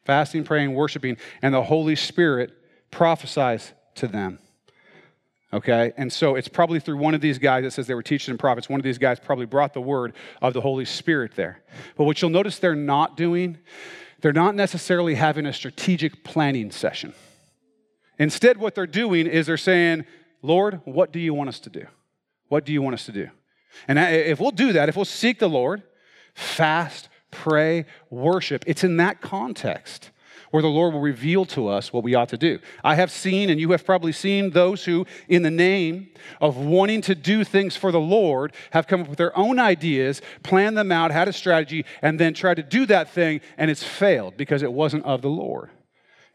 Fasting, 0.04 0.44
praying, 0.44 0.74
worshiping, 0.74 1.18
and 1.42 1.54
the 1.54 1.64
Holy 1.64 1.96
Spirit 1.96 2.52
prophesies 2.92 3.72
to 3.96 4.08
them. 4.08 4.40
Okay? 5.54 5.94
And 5.98 6.12
so 6.12 6.36
it's 6.36 6.48
probably 6.48 6.80
through 6.80 6.98
one 6.98 7.16
of 7.16 7.22
these 7.22 7.40
guys 7.40 7.64
that 7.64 7.72
says 7.72 7.88
they 7.88 7.94
were 7.94 8.04
teachers 8.04 8.30
and 8.30 8.40
prophets. 8.40 8.68
One 8.68 8.80
of 8.80 8.84
these 8.84 8.98
guys 8.98 9.20
probably 9.20 9.46
brought 9.46 9.74
the 9.74 9.82
word 9.82 10.14
of 10.42 10.54
the 10.54 10.62
Holy 10.62 10.86
Spirit 10.86 11.36
there. 11.36 11.64
But 11.96 12.04
what 12.04 12.22
you'll 12.22 12.32
notice 12.32 12.60
they're 12.60 12.76
not 12.76 13.16
doing, 13.18 13.60
they're 14.22 14.34
not 14.34 14.56
necessarily 14.56 15.16
having 15.16 15.46
a 15.46 15.54
strategic 15.54 16.24
planning 16.24 16.72
session. 16.72 17.14
Instead, 18.18 18.58
what 18.58 18.76
they're 18.76 18.86
doing 18.86 19.26
is 19.26 19.48
they're 19.48 19.58
saying, 19.58 20.06
Lord, 20.42 20.82
what 20.84 21.14
do 21.14 21.20
you 21.20 21.34
want 21.34 21.48
us 21.48 21.60
to 21.62 21.70
do? 21.70 21.86
What 22.50 22.66
do 22.66 22.74
you 22.74 22.82
want 22.82 22.96
us 22.96 23.06
to 23.06 23.12
do? 23.12 23.30
And 23.88 23.98
if 23.98 24.40
we'll 24.40 24.52
do 24.52 24.74
that, 24.74 24.90
if 24.90 24.96
we'll 24.96 25.06
seek 25.06 25.40
the 25.40 25.48
Lord, 25.48 25.84
fast, 26.34 27.08
pray, 27.32 27.86
worship, 28.10 28.64
it's 28.68 28.84
in 28.84 28.98
that 28.98 29.22
context 29.22 30.12
where 30.52 30.64
the 30.64 30.68
Lord 30.68 30.94
will 30.94 31.02
reveal 31.02 31.46
to 31.46 31.68
us 31.68 31.94
what 31.94 32.04
we 32.04 32.16
ought 32.16 32.30
to 32.30 32.38
do. 32.38 32.58
I 32.84 32.96
have 32.96 33.12
seen, 33.12 33.52
and 33.52 33.60
you 33.60 33.72
have 33.72 33.86
probably 33.86 34.12
seen, 34.12 34.50
those 34.50 34.84
who, 34.84 35.06
in 35.28 35.44
the 35.44 35.52
name 35.52 36.10
of 36.42 36.58
wanting 36.58 37.02
to 37.02 37.14
do 37.14 37.44
things 37.44 37.78
for 37.78 37.92
the 37.92 38.00
Lord, 38.00 38.54
have 38.72 38.88
come 38.88 39.02
up 39.02 39.10
with 39.10 39.20
their 39.20 39.38
own 39.38 39.60
ideas, 39.60 40.24
planned 40.42 40.76
them 40.76 40.92
out, 40.92 41.12
had 41.12 41.28
a 41.28 41.34
strategy, 41.34 41.86
and 42.02 42.20
then 42.20 42.34
tried 42.34 42.56
to 42.56 42.64
do 42.64 42.88
that 42.88 43.12
thing, 43.12 43.42
and 43.58 43.70
it's 43.70 43.84
failed 43.84 44.38
because 44.38 44.64
it 44.64 44.74
wasn't 44.74 45.06
of 45.06 45.22
the 45.22 45.30
Lord. 45.30 45.70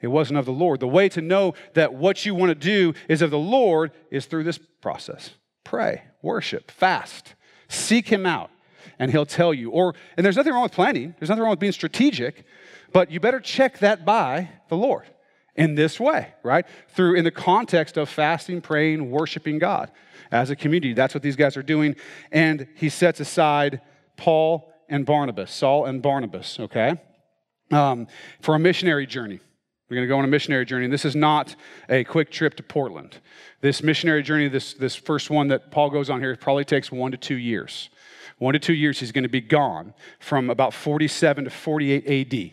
It 0.00 0.08
wasn't 0.08 0.38
of 0.38 0.44
the 0.44 0.52
Lord. 0.52 0.78
The 0.78 0.86
way 0.86 1.08
to 1.08 1.20
know 1.20 1.54
that 1.72 1.94
what 1.94 2.24
you 2.24 2.36
want 2.36 2.50
to 2.50 2.54
do 2.54 2.94
is 3.08 3.20
of 3.20 3.32
the 3.32 3.38
Lord 3.38 3.90
is 4.12 4.26
through 4.26 4.44
this 4.44 4.58
process 4.80 5.30
pray, 5.64 6.02
worship, 6.22 6.70
fast, 6.70 7.34
seek 7.68 8.08
Him 8.08 8.26
out, 8.26 8.50
and 8.98 9.10
He'll 9.10 9.26
tell 9.26 9.52
you. 9.52 9.70
Or, 9.70 9.94
and 10.16 10.24
there's 10.24 10.36
nothing 10.36 10.52
wrong 10.52 10.62
with 10.62 10.72
planning, 10.72 11.14
there's 11.18 11.28
nothing 11.28 11.42
wrong 11.42 11.50
with 11.50 11.60
being 11.60 11.72
strategic. 11.72 12.44
But 12.92 13.10
you 13.10 13.18
better 13.18 13.40
check 13.40 13.80
that 13.80 14.04
by 14.04 14.50
the 14.68 14.76
Lord 14.76 15.04
in 15.56 15.74
this 15.74 15.98
way, 15.98 16.32
right? 16.42 16.64
Through 16.90 17.16
in 17.16 17.24
the 17.24 17.30
context 17.30 17.96
of 17.96 18.08
fasting, 18.08 18.60
praying, 18.60 19.10
worshiping 19.10 19.58
God 19.58 19.90
as 20.30 20.50
a 20.50 20.56
community. 20.56 20.94
That's 20.94 21.14
what 21.14 21.22
these 21.22 21.36
guys 21.36 21.56
are 21.56 21.62
doing. 21.62 21.96
And 22.30 22.68
he 22.76 22.88
sets 22.88 23.20
aside 23.20 23.80
Paul 24.16 24.72
and 24.88 25.04
Barnabas, 25.06 25.52
Saul 25.52 25.86
and 25.86 26.02
Barnabas, 26.02 26.60
okay, 26.60 26.94
um, 27.70 28.06
for 28.40 28.54
a 28.54 28.58
missionary 28.58 29.06
journey. 29.06 29.40
We're 29.88 29.96
going 29.96 30.08
to 30.08 30.12
go 30.12 30.18
on 30.18 30.24
a 30.24 30.28
missionary 30.28 30.64
journey. 30.64 30.84
And 30.84 30.92
this 30.92 31.04
is 31.04 31.14
not 31.14 31.56
a 31.88 32.04
quick 32.04 32.30
trip 32.30 32.54
to 32.56 32.62
Portland. 32.62 33.18
This 33.60 33.82
missionary 33.82 34.22
journey, 34.22 34.48
this, 34.48 34.74
this 34.74 34.94
first 34.94 35.30
one 35.30 35.48
that 35.48 35.70
Paul 35.70 35.90
goes 35.90 36.08
on 36.08 36.20
here, 36.20 36.34
probably 36.36 36.64
takes 36.64 36.90
one 36.90 37.10
to 37.10 37.18
two 37.18 37.36
years. 37.36 37.90
One 38.38 38.54
to 38.54 38.58
two 38.58 38.74
years, 38.74 38.98
he's 38.98 39.12
going 39.12 39.24
to 39.24 39.28
be 39.28 39.40
gone 39.40 39.94
from 40.18 40.50
about 40.50 40.74
47 40.74 41.44
to 41.44 41.50
48 41.50 42.34
AD 42.34 42.52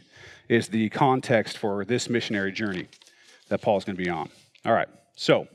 is 0.52 0.68
the 0.68 0.90
context 0.90 1.58
for 1.58 1.86
this 1.86 2.10
missionary 2.10 2.52
journey 2.52 2.88
that 3.48 3.62
Paul's 3.62 3.86
going 3.86 3.96
to 3.96 4.04
be 4.04 4.10
on. 4.10 4.30
All 4.66 4.74
right, 4.74 4.90
so 5.16 5.48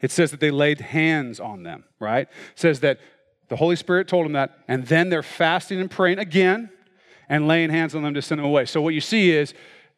it 0.00 0.10
says 0.10 0.30
that 0.30 0.40
they 0.40 0.50
laid 0.50 0.80
hands 0.80 1.38
on 1.38 1.62
them, 1.62 1.84
right? 2.00 2.26
It 2.26 2.58
says 2.58 2.80
that 2.80 3.00
the 3.48 3.56
Holy 3.56 3.76
Spirit 3.76 4.08
told 4.08 4.24
them 4.24 4.32
that, 4.32 4.58
and 4.66 4.86
then 4.86 5.10
they're 5.10 5.22
fasting 5.22 5.78
and 5.78 5.90
praying 5.90 6.18
again 6.18 6.70
and 7.28 7.46
laying 7.46 7.68
hands 7.68 7.94
on 7.94 8.02
them 8.02 8.14
to 8.14 8.22
send 8.22 8.38
them 8.38 8.46
away. 8.46 8.64
So 8.64 8.80
what 8.80 8.94
you 8.94 9.00
see 9.02 9.30
is 9.30 9.52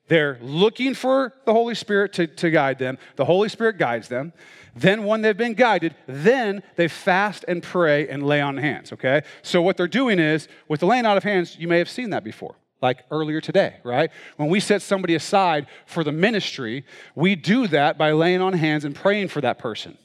They're 0.08 0.38
looking 0.42 0.94
for 0.94 1.32
the 1.46 1.52
Holy 1.52 1.74
Spirit 1.74 2.12
to, 2.14 2.26
to 2.26 2.50
guide 2.50 2.78
them. 2.78 2.98
The 3.16 3.24
Holy 3.24 3.48
Spirit 3.48 3.78
guides 3.78 4.08
them. 4.08 4.32
Then, 4.76 5.04
when 5.04 5.22
they've 5.22 5.36
been 5.36 5.54
guided, 5.54 5.94
then 6.06 6.62
they 6.76 6.88
fast 6.88 7.44
and 7.46 7.62
pray 7.62 8.08
and 8.08 8.26
lay 8.26 8.40
on 8.40 8.56
hands, 8.56 8.92
okay? 8.92 9.22
So, 9.42 9.62
what 9.62 9.76
they're 9.76 9.86
doing 9.86 10.18
is, 10.18 10.48
with 10.68 10.80
the 10.80 10.86
laying 10.86 11.06
out 11.06 11.16
of 11.16 11.22
hands, 11.22 11.56
you 11.58 11.68
may 11.68 11.78
have 11.78 11.88
seen 11.88 12.10
that 12.10 12.24
before, 12.24 12.56
like 12.82 13.04
earlier 13.10 13.40
today, 13.40 13.76
right? 13.84 14.10
When 14.36 14.48
we 14.48 14.58
set 14.58 14.82
somebody 14.82 15.14
aside 15.14 15.68
for 15.86 16.02
the 16.02 16.10
ministry, 16.10 16.84
we 17.14 17.36
do 17.36 17.68
that 17.68 17.96
by 17.96 18.12
laying 18.12 18.40
on 18.40 18.52
hands 18.52 18.84
and 18.84 18.96
praying 18.96 19.28
for 19.28 19.40
that 19.42 19.60
person. 19.60 19.96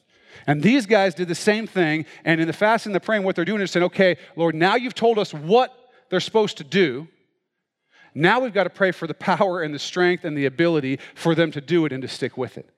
And 0.45 0.61
these 0.61 0.85
guys 0.85 1.15
did 1.15 1.27
the 1.27 1.35
same 1.35 1.67
thing. 1.67 2.05
And 2.23 2.39
in 2.39 2.47
the 2.47 2.53
fasting 2.53 2.91
and 2.91 2.95
the 2.95 3.05
praying, 3.05 3.23
what 3.23 3.35
they're 3.35 3.45
doing 3.45 3.61
is 3.61 3.71
saying, 3.71 3.85
okay, 3.85 4.17
Lord, 4.35 4.55
now 4.55 4.75
you've 4.75 4.95
told 4.95 5.19
us 5.19 5.33
what 5.33 5.91
they're 6.09 6.19
supposed 6.19 6.57
to 6.57 6.63
do. 6.63 7.07
Now 8.13 8.39
we've 8.39 8.53
got 8.53 8.63
to 8.63 8.69
pray 8.69 8.91
for 8.91 9.07
the 9.07 9.13
power 9.13 9.61
and 9.61 9.73
the 9.73 9.79
strength 9.79 10.23
and 10.25 10.37
the 10.37 10.45
ability 10.45 10.99
for 11.15 11.35
them 11.35 11.51
to 11.51 11.61
do 11.61 11.85
it 11.85 11.91
and 11.91 12.01
to 12.01 12.07
stick 12.07 12.37
with 12.37 12.57
it. 12.57 12.69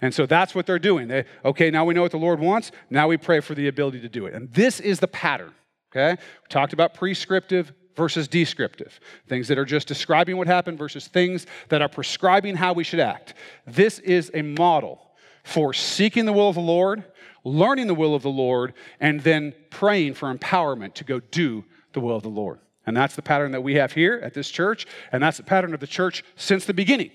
And 0.00 0.14
so 0.14 0.26
that's 0.26 0.54
what 0.54 0.66
they're 0.66 0.78
doing. 0.78 1.08
They, 1.08 1.24
okay, 1.44 1.70
now 1.70 1.84
we 1.84 1.94
know 1.94 2.02
what 2.02 2.12
the 2.12 2.18
Lord 2.18 2.38
wants. 2.38 2.70
Now 2.88 3.08
we 3.08 3.16
pray 3.16 3.40
for 3.40 3.54
the 3.54 3.68
ability 3.68 4.00
to 4.00 4.08
do 4.08 4.26
it. 4.26 4.34
And 4.34 4.52
this 4.52 4.80
is 4.80 5.00
the 5.00 5.08
pattern. 5.08 5.52
Okay? 5.90 6.12
We 6.20 6.48
talked 6.48 6.72
about 6.72 6.94
prescriptive 6.94 7.72
versus 7.96 8.28
descriptive. 8.28 9.00
Things 9.28 9.48
that 9.48 9.58
are 9.58 9.64
just 9.64 9.88
describing 9.88 10.36
what 10.36 10.46
happened 10.46 10.78
versus 10.78 11.08
things 11.08 11.46
that 11.68 11.82
are 11.82 11.88
prescribing 11.88 12.54
how 12.54 12.72
we 12.72 12.84
should 12.84 13.00
act. 13.00 13.34
This 13.66 13.98
is 13.98 14.30
a 14.34 14.42
model 14.42 15.00
for 15.42 15.74
seeking 15.74 16.24
the 16.24 16.32
will 16.32 16.48
of 16.48 16.54
the 16.54 16.60
Lord, 16.60 17.04
learning 17.42 17.88
the 17.88 17.94
will 17.94 18.14
of 18.14 18.22
the 18.22 18.30
Lord, 18.30 18.74
and 19.00 19.20
then 19.22 19.52
praying 19.70 20.14
for 20.14 20.32
empowerment 20.32 20.94
to 20.94 21.04
go 21.04 21.18
do 21.18 21.64
the 21.92 22.00
will 22.00 22.16
of 22.16 22.22
the 22.22 22.28
Lord. 22.28 22.60
And 22.88 22.96
that's 22.96 23.14
the 23.14 23.20
pattern 23.20 23.52
that 23.52 23.60
we 23.60 23.74
have 23.74 23.92
here 23.92 24.18
at 24.24 24.32
this 24.32 24.48
church, 24.48 24.86
and 25.12 25.22
that's 25.22 25.36
the 25.36 25.42
pattern 25.42 25.74
of 25.74 25.80
the 25.80 25.86
church 25.86 26.24
since 26.36 26.64
the 26.64 26.72
beginning. 26.72 27.10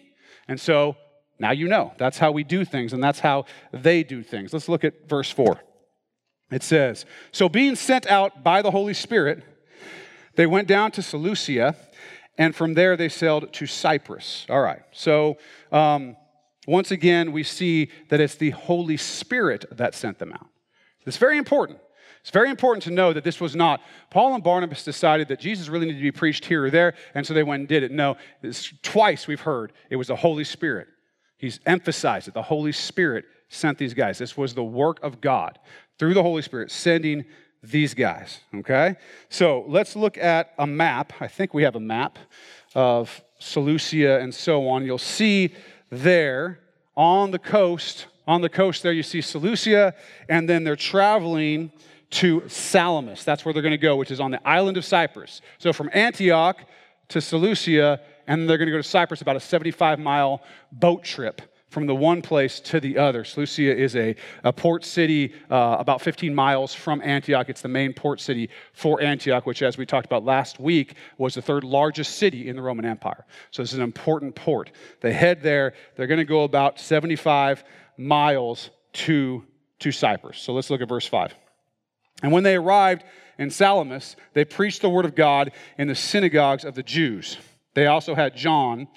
And 0.48 0.62
so 0.62 0.98
now 1.40 1.50
you 1.50 1.68
know. 1.68 1.94
That's 1.98 2.20
how 2.20 2.32
we 2.32 2.44
do 2.44 2.64
things, 2.64 2.94
and 2.94 3.04
that's 3.04 3.22
how 3.22 3.46
they 3.72 4.04
do 4.04 4.22
things. 4.22 4.54
Let's 4.54 4.70
look 4.70 4.84
at 4.84 5.10
verse 5.10 5.32
4. 5.32 5.60
It 6.52 6.62
says, 6.62 7.08
So 7.32 7.50
being 7.50 7.76
sent 7.76 8.06
out 8.06 8.44
by 8.44 8.62
the 8.62 8.70
Holy 8.70 8.94
Spirit, 8.94 9.44
they 10.36 10.46
went 10.46 10.68
down 10.68 10.92
to 10.92 11.02
Seleucia, 11.02 11.76
and 12.38 12.56
from 12.56 12.76
there 12.76 12.96
they 12.96 13.10
sailed 13.10 13.52
to 13.52 13.66
Cyprus. 13.66 14.46
All 14.52 14.62
right. 14.62 14.84
So 14.92 15.38
um, 15.72 16.16
once 16.68 16.92
again, 16.92 17.32
we 17.32 17.42
see 17.42 17.90
that 18.10 18.20
it's 18.20 18.36
the 18.36 18.52
Holy 18.52 18.98
Spirit 18.98 19.66
that 19.72 19.96
sent 19.96 20.20
them 20.20 20.34
out. 20.34 20.50
It's 21.08 21.18
very 21.18 21.40
important. 21.40 21.80
It's 22.24 22.32
very 22.32 22.50
important 22.50 22.84
to 22.84 22.92
know 22.92 23.12
that 23.12 23.26
this 23.26 23.42
was 23.42 23.54
not 23.54 23.82
Paul 24.10 24.34
and 24.34 24.42
Barnabas 24.42 24.86
decided 24.86 25.28
that 25.28 25.42
Jesus 25.42 25.68
really 25.68 25.88
needed 25.88 26.00
to 26.00 26.04
be 26.04 26.12
preached 26.12 26.46
here 26.46 26.64
or 26.64 26.70
there, 26.70 26.94
and 27.14 27.28
so 27.28 27.34
they 27.34 27.44
went 27.44 27.60
and 27.60 27.68
did 27.68 27.84
it. 27.84 27.92
No, 27.92 28.16
twice 28.82 29.28
we've 29.28 29.42
heard 29.42 29.74
it 29.90 29.98
was 29.98 30.08
the 30.08 30.16
Holy 30.16 30.46
Spirit. 30.46 30.88
He's 31.38 31.60
emphasized 31.66 32.30
it. 32.30 32.34
The 32.34 32.42
Holy 32.42 32.72
Spirit 32.72 33.26
sent 33.50 33.78
these 33.78 33.94
guys. 33.94 34.18
This 34.18 34.38
was 34.38 34.54
the 34.54 34.64
work 34.64 35.04
of 35.04 35.20
God 35.20 35.60
through 36.00 36.14
the 36.14 36.24
Holy 36.24 36.42
Spirit 36.42 36.72
sending 36.72 37.26
these 37.62 37.94
guys. 37.94 38.40
Okay? 38.56 38.96
So 39.28 39.66
let's 39.68 39.98
look 39.98 40.18
at 40.18 40.54
a 40.58 40.66
map. 40.66 41.12
I 41.20 41.28
think 41.28 41.54
we 41.54 41.64
have 41.64 41.76
a 41.76 41.82
map 41.82 42.18
of 42.74 43.22
Seleucia 43.40 44.22
and 44.22 44.34
so 44.34 44.70
on. 44.70 44.86
You'll 44.86 44.98
see 44.98 45.54
there 45.90 46.60
on 46.96 47.32
the 47.32 47.40
coast, 47.40 48.08
on 48.26 48.40
the 48.40 48.50
coast 48.50 48.82
there, 48.82 48.94
you 48.94 49.04
see 49.04 49.20
Seleucia, 49.20 49.94
and 50.30 50.48
then 50.48 50.64
they're 50.64 50.78
traveling 50.78 51.72
to 52.14 52.48
Salamis. 52.48 53.24
That's 53.24 53.44
where 53.44 53.54
they're 53.54 53.64
going 53.64 53.72
to 53.72 53.78
go, 53.78 53.96
which 53.96 54.12
is 54.12 54.20
on 54.20 54.32
the 54.32 54.48
island 54.48 54.78
of 54.78 54.86
Cyprus. 54.86 55.42
So 55.58 55.74
from 55.74 55.90
Antioch 55.94 56.58
to 57.10 57.22
Seleucia, 57.22 58.00
and 58.28 58.48
they're 58.48 58.58
going 58.58 58.68
to 58.68 58.72
go 58.72 58.78
to 58.78 58.84
Cyprus, 58.88 59.22
about 59.22 59.36
a 59.36 59.40
75 59.40 60.00
mile 60.00 60.42
boat 60.72 61.04
trip 61.04 61.42
from 61.70 61.88
the 61.88 61.96
one 61.96 62.22
place 62.22 62.60
to 62.60 62.80
the 62.80 63.00
other. 63.00 63.24
Seleucia 63.24 63.76
is 63.76 63.96
a, 63.96 64.16
a 64.44 64.54
port 64.54 64.86
city 64.86 65.34
uh, 65.50 65.78
about 65.80 66.02
15 66.02 66.34
miles 66.34 66.72
from 66.72 67.02
Antioch. 67.02 67.50
It's 67.50 67.62
the 67.62 67.68
main 67.68 67.94
port 67.94 68.22
city 68.22 68.52
for 68.74 69.02
Antioch, 69.02 69.48
which, 69.48 69.64
as 69.64 69.76
we 69.76 69.86
talked 69.86 70.06
about 70.06 70.24
last 70.24 70.60
week, 70.60 70.94
was 71.18 71.34
the 71.34 71.42
third 71.42 71.64
largest 71.64 72.18
city 72.18 72.48
in 72.48 72.56
the 72.56 72.62
Roman 72.62 72.86
Empire. 72.86 73.26
So 73.50 73.64
this 73.64 73.72
is 73.72 73.80
an 73.80 73.84
important 73.84 74.36
port. 74.36 74.72
They 75.02 75.14
head 75.14 75.42
there. 75.42 75.74
They're 75.96 76.08
going 76.08 76.20
to 76.20 76.26
go 76.26 76.44
about 76.44 76.80
75 76.80 77.64
miles 77.98 78.70
to, 78.94 79.44
to 79.80 79.92
Cyprus. 79.92 80.38
So 80.38 80.54
let's 80.54 80.70
look 80.70 80.82
at 80.82 80.88
verse 80.88 81.08
5. 81.08 81.34
And 82.24 82.32
when 82.32 82.44
they 82.44 82.56
arrived 82.56 83.04
in 83.38 83.52
Salamis, 83.52 84.16
they 84.34 84.46
preached 84.46 84.82
the 84.82 84.90
word 84.90 85.06
of 85.06 85.14
God 85.14 85.52
in 85.78 85.88
the 85.88 85.96
synagogues 85.96 86.64
of 86.66 86.74
the 86.74 86.84
Jews. 86.84 87.38
They 87.76 87.86
also 87.86 88.16
had 88.16 88.36
John 88.36 88.88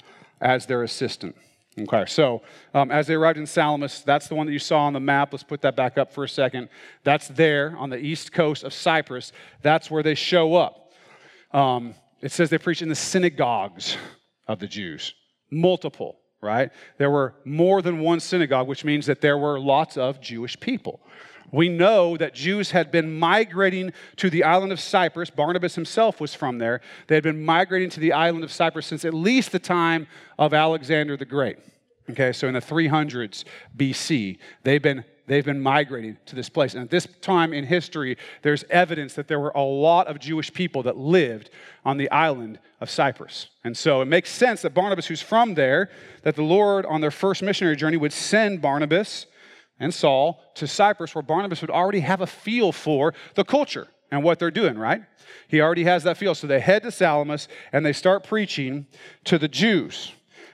as 0.40 0.64
their 0.66 0.82
assistant. 0.82 1.36
Okay, 1.78 2.04
so 2.06 2.40
um, 2.72 2.90
as 2.90 3.06
they 3.06 3.14
arrived 3.14 3.38
in 3.38 3.46
Salamis, 3.46 4.00
that's 4.00 4.28
the 4.28 4.34
one 4.34 4.46
that 4.46 4.52
you 4.52 4.58
saw 4.58 4.86
on 4.86 4.94
the 4.94 5.00
map. 5.00 5.32
Let's 5.32 5.44
put 5.44 5.60
that 5.60 5.76
back 5.76 5.98
up 5.98 6.10
for 6.10 6.24
a 6.24 6.28
second. 6.28 6.70
That's 7.04 7.28
there 7.28 7.76
on 7.76 7.90
the 7.90 7.98
east 7.98 8.32
coast 8.32 8.64
of 8.64 8.72
Cyprus. 8.72 9.32
That's 9.60 9.90
where 9.90 10.02
they 10.02 10.14
show 10.14 10.54
up. 10.54 10.92
Um, 11.52 11.94
it 12.22 12.32
says 12.32 12.48
they 12.48 12.58
preach 12.58 12.80
in 12.80 12.88
the 12.88 12.94
synagogues 12.94 13.98
of 14.48 14.58
the 14.58 14.66
Jews, 14.66 15.14
multiple, 15.50 16.18
right? 16.40 16.70
There 16.96 17.10
were 17.10 17.34
more 17.44 17.82
than 17.82 18.00
one 18.00 18.20
synagogue, 18.20 18.68
which 18.68 18.84
means 18.84 19.04
that 19.06 19.20
there 19.20 19.36
were 19.36 19.60
lots 19.60 19.98
of 19.98 20.20
Jewish 20.20 20.58
people. 20.58 21.00
We 21.52 21.68
know 21.68 22.16
that 22.16 22.34
Jews 22.34 22.72
had 22.72 22.90
been 22.90 23.18
migrating 23.18 23.92
to 24.16 24.30
the 24.30 24.44
island 24.44 24.72
of 24.72 24.80
Cyprus. 24.80 25.30
Barnabas 25.30 25.74
himself 25.74 26.20
was 26.20 26.34
from 26.34 26.58
there. 26.58 26.80
They 27.06 27.14
had 27.14 27.24
been 27.24 27.44
migrating 27.44 27.90
to 27.90 28.00
the 28.00 28.12
island 28.12 28.44
of 28.44 28.52
Cyprus 28.52 28.86
since 28.86 29.04
at 29.04 29.14
least 29.14 29.52
the 29.52 29.58
time 29.58 30.06
of 30.38 30.52
Alexander 30.52 31.16
the 31.16 31.24
Great. 31.24 31.58
Okay, 32.10 32.32
so 32.32 32.46
in 32.46 32.54
the 32.54 32.60
300s 32.60 33.44
BC, 33.76 34.38
they've 34.62 34.82
been 34.82 35.04
they've 35.26 35.44
been 35.44 35.60
migrating 35.60 36.16
to 36.26 36.36
this 36.36 36.48
place. 36.48 36.74
And 36.74 36.82
at 36.84 36.90
this 36.90 37.06
time 37.20 37.52
in 37.52 37.64
history, 37.64 38.16
there's 38.42 38.64
evidence 38.70 39.14
that 39.14 39.26
there 39.28 39.40
were 39.40 39.52
a 39.54 39.62
lot 39.62 40.06
of 40.06 40.20
Jewish 40.20 40.52
people 40.52 40.84
that 40.84 40.96
lived 40.96 41.50
on 41.84 41.96
the 41.96 42.10
island 42.10 42.60
of 42.80 42.90
Cyprus. 42.90 43.48
And 43.64 43.76
so 43.76 44.02
it 44.02 44.04
makes 44.04 44.30
sense 44.30 44.62
that 44.62 44.74
Barnabas, 44.74 45.06
who's 45.06 45.22
from 45.22 45.54
there, 45.54 45.90
that 46.22 46.36
the 46.36 46.42
Lord 46.42 46.86
on 46.86 47.00
their 47.00 47.10
first 47.10 47.42
missionary 47.42 47.76
journey 47.76 47.96
would 47.96 48.12
send 48.12 48.62
Barnabas 48.62 49.26
and 49.78 49.92
Saul 49.92 50.42
to 50.54 50.66
Cyprus, 50.66 51.14
where 51.14 51.22
Barnabas 51.22 51.60
would 51.60 51.70
already 51.70 52.00
have 52.00 52.20
a 52.20 52.26
feel 52.26 52.72
for 52.72 53.14
the 53.34 53.44
culture 53.44 53.88
and 54.10 54.22
what 54.22 54.38
they're 54.38 54.50
doing, 54.50 54.78
right? 54.78 55.02
He 55.48 55.60
already 55.60 55.84
has 55.84 56.04
that 56.04 56.16
feel. 56.16 56.34
So 56.34 56.46
they 56.46 56.60
head 56.60 56.82
to 56.84 56.90
Salamis 56.90 57.48
and 57.72 57.84
they 57.84 57.92
start 57.92 58.24
preaching 58.24 58.86
to 59.24 59.38
the 59.38 59.48
Jews. 59.48 60.12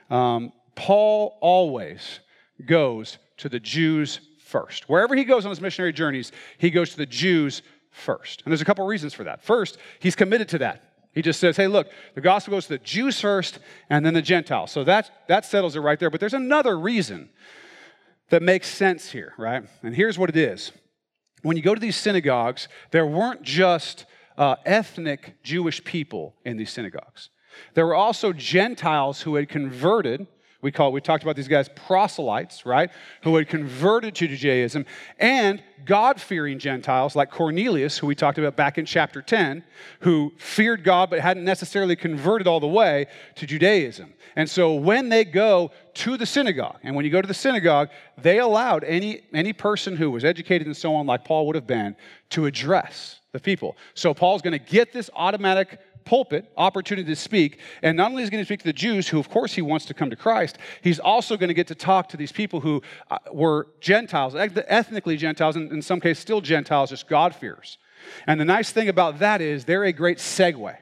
Um, 0.09 0.51
Paul 0.75 1.37
always 1.41 2.19
goes 2.65 3.17
to 3.37 3.49
the 3.49 3.59
Jews 3.59 4.19
first. 4.39 4.89
Wherever 4.89 5.15
he 5.15 5.23
goes 5.23 5.45
on 5.45 5.49
his 5.49 5.61
missionary 5.61 5.93
journeys, 5.93 6.31
he 6.57 6.69
goes 6.69 6.91
to 6.91 6.97
the 6.97 7.05
Jews 7.05 7.61
first. 7.91 8.41
And 8.43 8.51
there's 8.51 8.61
a 8.61 8.65
couple 8.65 8.85
reasons 8.85 9.13
for 9.13 9.23
that. 9.23 9.43
First, 9.43 9.77
he's 9.99 10.15
committed 10.15 10.49
to 10.49 10.57
that. 10.59 10.83
He 11.13 11.21
just 11.21 11.39
says, 11.39 11.55
hey, 11.57 11.67
look, 11.67 11.87
the 12.15 12.21
gospel 12.21 12.53
goes 12.53 12.65
to 12.65 12.73
the 12.73 12.83
Jews 12.83 13.19
first 13.19 13.59
and 13.89 14.03
then 14.03 14.15
the 14.15 14.21
Gentiles. 14.21 14.71
So 14.71 14.83
that, 14.83 15.11
that 15.27 15.45
settles 15.45 15.75
it 15.75 15.79
right 15.79 15.99
there. 15.99 16.09
But 16.09 16.19
there's 16.19 16.33
another 16.33 16.77
reason 16.77 17.29
that 18.29 18.41
makes 18.41 18.67
sense 18.67 19.11
here, 19.11 19.33
right? 19.37 19.63
And 19.81 19.95
here's 19.95 20.17
what 20.17 20.29
it 20.29 20.37
is. 20.37 20.71
When 21.41 21.57
you 21.57 21.63
go 21.63 21.75
to 21.75 21.81
these 21.81 21.97
synagogues, 21.97 22.67
there 22.91 23.05
weren't 23.05 23.43
just 23.43 24.05
uh, 24.37 24.55
ethnic 24.65 25.35
Jewish 25.43 25.83
people 25.83 26.35
in 26.45 26.57
these 26.57 26.71
synagogues. 26.71 27.29
There 27.73 27.85
were 27.85 27.95
also 27.95 28.33
Gentiles 28.33 29.21
who 29.21 29.35
had 29.35 29.49
converted 29.49 30.27
we 30.63 30.71
call 30.71 30.91
we 30.91 31.01
talked 31.01 31.23
about 31.23 31.35
these 31.35 31.47
guys 31.47 31.69
proselytes, 31.69 32.65
right? 32.65 32.89
Who 33.23 33.35
had 33.35 33.47
converted 33.47 34.15
to 34.15 34.27
Judaism, 34.27 34.85
and 35.19 35.61
God-fearing 35.85 36.59
Gentiles 36.59 37.15
like 37.15 37.29
Cornelius, 37.29 37.97
who 37.97 38.07
we 38.07 38.15
talked 38.15 38.37
about 38.37 38.55
back 38.55 38.77
in 38.77 38.85
chapter 38.85 39.21
10, 39.21 39.63
who 39.99 40.31
feared 40.37 40.83
God 40.83 41.09
but 41.09 41.19
hadn't 41.19 41.43
necessarily 41.43 41.95
converted 41.95 42.47
all 42.47 42.61
the 42.61 42.67
way 42.67 43.07
to 43.35 43.45
Judaism. 43.45 44.13
And 44.35 44.49
so 44.49 44.73
when 44.73 45.09
they 45.09 45.25
go 45.25 45.71
to 45.95 46.17
the 46.17 46.25
synagogue, 46.25 46.79
and 46.83 46.95
when 46.95 47.05
you 47.05 47.11
go 47.11 47.21
to 47.21 47.27
the 47.27 47.33
synagogue, 47.33 47.89
they 48.17 48.39
allowed 48.39 48.83
any, 48.85 49.21
any 49.33 49.53
person 49.53 49.97
who 49.97 50.09
was 50.09 50.23
educated 50.23 50.65
and 50.65 50.75
so 50.75 50.95
on, 50.95 51.05
like 51.05 51.25
Paul 51.25 51.45
would 51.47 51.55
have 51.55 51.67
been, 51.67 51.95
to 52.29 52.45
address 52.45 53.19
the 53.33 53.39
people. 53.39 53.75
So 53.93 54.13
Paul's 54.13 54.41
going 54.41 54.57
to 54.57 54.65
get 54.65 54.93
this 54.93 55.09
automatic 55.13 55.79
pulpit 56.05 56.51
opportunity 56.57 57.07
to 57.07 57.15
speak. 57.15 57.59
And 57.81 57.97
not 57.97 58.11
only 58.11 58.23
is 58.23 58.27
he 58.27 58.31
going 58.31 58.41
to 58.41 58.45
speak 58.45 58.59
to 58.59 58.65
the 58.65 58.73
Jews, 58.73 59.07
who 59.07 59.19
of 59.19 59.29
course 59.29 59.53
he 59.53 59.61
wants 59.61 59.85
to 59.85 59.93
come 59.93 60.09
to 60.09 60.15
Christ, 60.15 60.57
he's 60.81 60.99
also 60.99 61.37
going 61.37 61.49
to 61.49 61.53
get 61.53 61.67
to 61.67 61.75
talk 61.75 62.09
to 62.09 62.17
these 62.17 62.31
people 62.31 62.59
who 62.59 62.81
uh, 63.09 63.17
were 63.31 63.67
Gentiles, 63.81 64.35
ethnically 64.35 65.17
Gentiles, 65.17 65.55
and 65.55 65.71
in 65.71 65.81
some 65.81 65.99
cases 65.99 66.21
still 66.21 66.41
Gentiles, 66.41 66.89
just 66.89 67.07
God-fears. 67.07 67.77
And 68.27 68.39
the 68.39 68.45
nice 68.45 68.71
thing 68.71 68.89
about 68.89 69.19
that 69.19 69.41
is 69.41 69.65
they're 69.65 69.85
a 69.85 69.93
great 69.93 70.17
segue. 70.17 70.75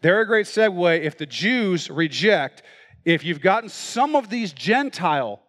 They're 0.00 0.20
a 0.20 0.26
great 0.26 0.46
segue 0.46 1.00
if 1.02 1.18
the 1.18 1.26
Jews 1.26 1.90
reject, 1.90 2.62
if 3.04 3.24
you've 3.24 3.40
gotten 3.40 3.68
some 3.68 4.14
of 4.14 4.28
these 4.28 4.52
Gentile 4.52 5.40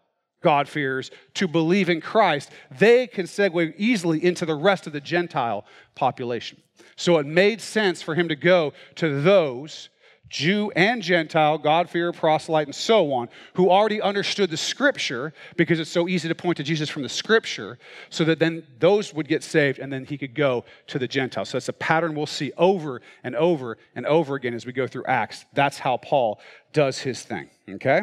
God 0.41 0.69
fears 0.69 1.11
to 1.33 1.47
believe 1.47 1.89
in 1.89 1.99
Christ, 1.99 2.51
they 2.79 3.07
can 3.07 3.25
segue 3.25 3.73
easily 3.77 4.23
into 4.23 4.45
the 4.45 4.55
rest 4.55 4.87
of 4.87 4.93
the 4.93 5.01
Gentile 5.01 5.65
population. 5.95 6.61
So 6.97 7.17
it 7.19 7.25
made 7.25 7.61
sense 7.61 8.01
for 8.01 8.15
him 8.15 8.27
to 8.27 8.35
go 8.35 8.73
to 8.95 9.21
those 9.21 9.87
Jew 10.29 10.71
and 10.75 11.01
Gentile, 11.01 11.57
God-fearer, 11.57 12.11
proselyte, 12.11 12.67
and 12.67 12.75
so 12.75 13.13
on, 13.13 13.29
who 13.53 13.69
already 13.69 14.01
understood 14.01 14.49
the 14.49 14.57
scripture 14.57 15.33
because 15.55 15.79
it's 15.79 15.89
so 15.89 16.09
easy 16.09 16.27
to 16.27 16.35
point 16.35 16.57
to 16.57 16.63
Jesus 16.63 16.89
from 16.89 17.03
the 17.03 17.07
scripture, 17.07 17.79
so 18.09 18.25
that 18.25 18.37
then 18.37 18.63
those 18.79 19.13
would 19.13 19.29
get 19.29 19.41
saved 19.41 19.79
and 19.79 19.93
then 19.93 20.03
he 20.03 20.17
could 20.17 20.35
go 20.35 20.65
to 20.87 20.99
the 20.99 21.07
Gentiles. 21.07 21.47
So 21.47 21.57
that's 21.57 21.69
a 21.69 21.73
pattern 21.73 22.13
we'll 22.13 22.25
see 22.25 22.51
over 22.57 23.01
and 23.23 23.37
over 23.37 23.77
and 23.95 24.05
over 24.05 24.35
again 24.35 24.53
as 24.53 24.65
we 24.65 24.73
go 24.73 24.85
through 24.85 25.05
Acts. 25.05 25.45
That's 25.53 25.77
how 25.77 25.95
Paul 25.95 26.41
does 26.73 26.99
his 26.99 27.21
thing, 27.23 27.49
okay? 27.69 28.01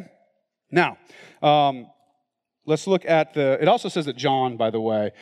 Now, 0.70 0.96
um, 1.42 1.88
let's 2.64 2.86
look 2.86 3.04
at 3.04 3.34
the, 3.34 3.58
it 3.60 3.68
also 3.68 3.90
says 3.90 4.06
that 4.06 4.16
John, 4.16 4.56
by 4.56 4.70
the 4.70 4.80
way, 4.80 5.12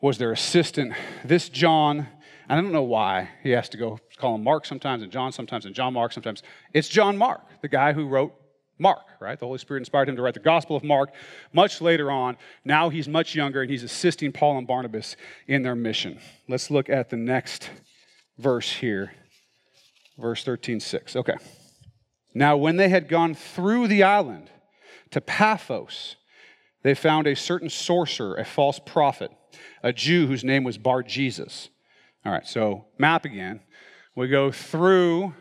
was 0.00 0.18
their 0.18 0.32
assistant. 0.32 0.94
This 1.24 1.48
John, 1.48 2.08
I 2.50 2.56
don't 2.56 2.72
know 2.72 2.82
why 2.82 3.28
he 3.44 3.50
has 3.50 3.68
to 3.68 3.76
go 3.76 4.00
call 4.16 4.34
him 4.34 4.42
Mark 4.42 4.66
sometimes 4.66 5.04
and 5.04 5.12
John 5.12 5.30
sometimes 5.30 5.66
and 5.66 5.74
John 5.74 5.94
Mark 5.94 6.10
sometimes. 6.12 6.42
It's 6.74 6.88
John 6.88 7.16
Mark, 7.16 7.42
the 7.62 7.68
guy 7.68 7.92
who 7.92 8.08
wrote 8.08 8.34
Mark, 8.76 9.04
right? 9.20 9.38
The 9.38 9.46
Holy 9.46 9.58
Spirit 9.58 9.82
inspired 9.82 10.08
him 10.08 10.16
to 10.16 10.22
write 10.22 10.34
the 10.34 10.40
Gospel 10.40 10.74
of 10.74 10.82
Mark 10.82 11.10
much 11.52 11.80
later 11.80 12.10
on. 12.10 12.36
Now 12.64 12.88
he's 12.88 13.06
much 13.06 13.36
younger 13.36 13.62
and 13.62 13.70
he's 13.70 13.84
assisting 13.84 14.32
Paul 14.32 14.58
and 14.58 14.66
Barnabas 14.66 15.14
in 15.46 15.62
their 15.62 15.76
mission. 15.76 16.18
Let's 16.48 16.72
look 16.72 16.90
at 16.90 17.08
the 17.08 17.16
next 17.16 17.70
verse 18.36 18.72
here. 18.72 19.12
Verse 20.18 20.42
13, 20.42 20.80
6. 20.80 21.14
Okay. 21.14 21.36
Now, 22.34 22.56
when 22.56 22.74
they 22.78 22.88
had 22.88 23.06
gone 23.06 23.36
through 23.36 23.86
the 23.86 24.02
island 24.02 24.50
to 25.12 25.20
Paphos, 25.20 26.16
they 26.82 26.96
found 26.96 27.28
a 27.28 27.36
certain 27.36 27.70
sorcerer, 27.70 28.34
a 28.34 28.44
false 28.44 28.80
prophet, 28.84 29.30
a 29.84 29.92
Jew 29.92 30.26
whose 30.26 30.42
name 30.42 30.64
was 30.64 30.78
Bar 30.78 31.04
Jesus 31.04 31.68
all 32.24 32.32
right, 32.32 32.46
so 32.46 32.84
map 32.98 33.24
again. 33.24 33.60
We 34.14 34.28
go 34.28 34.50
through 34.50 35.34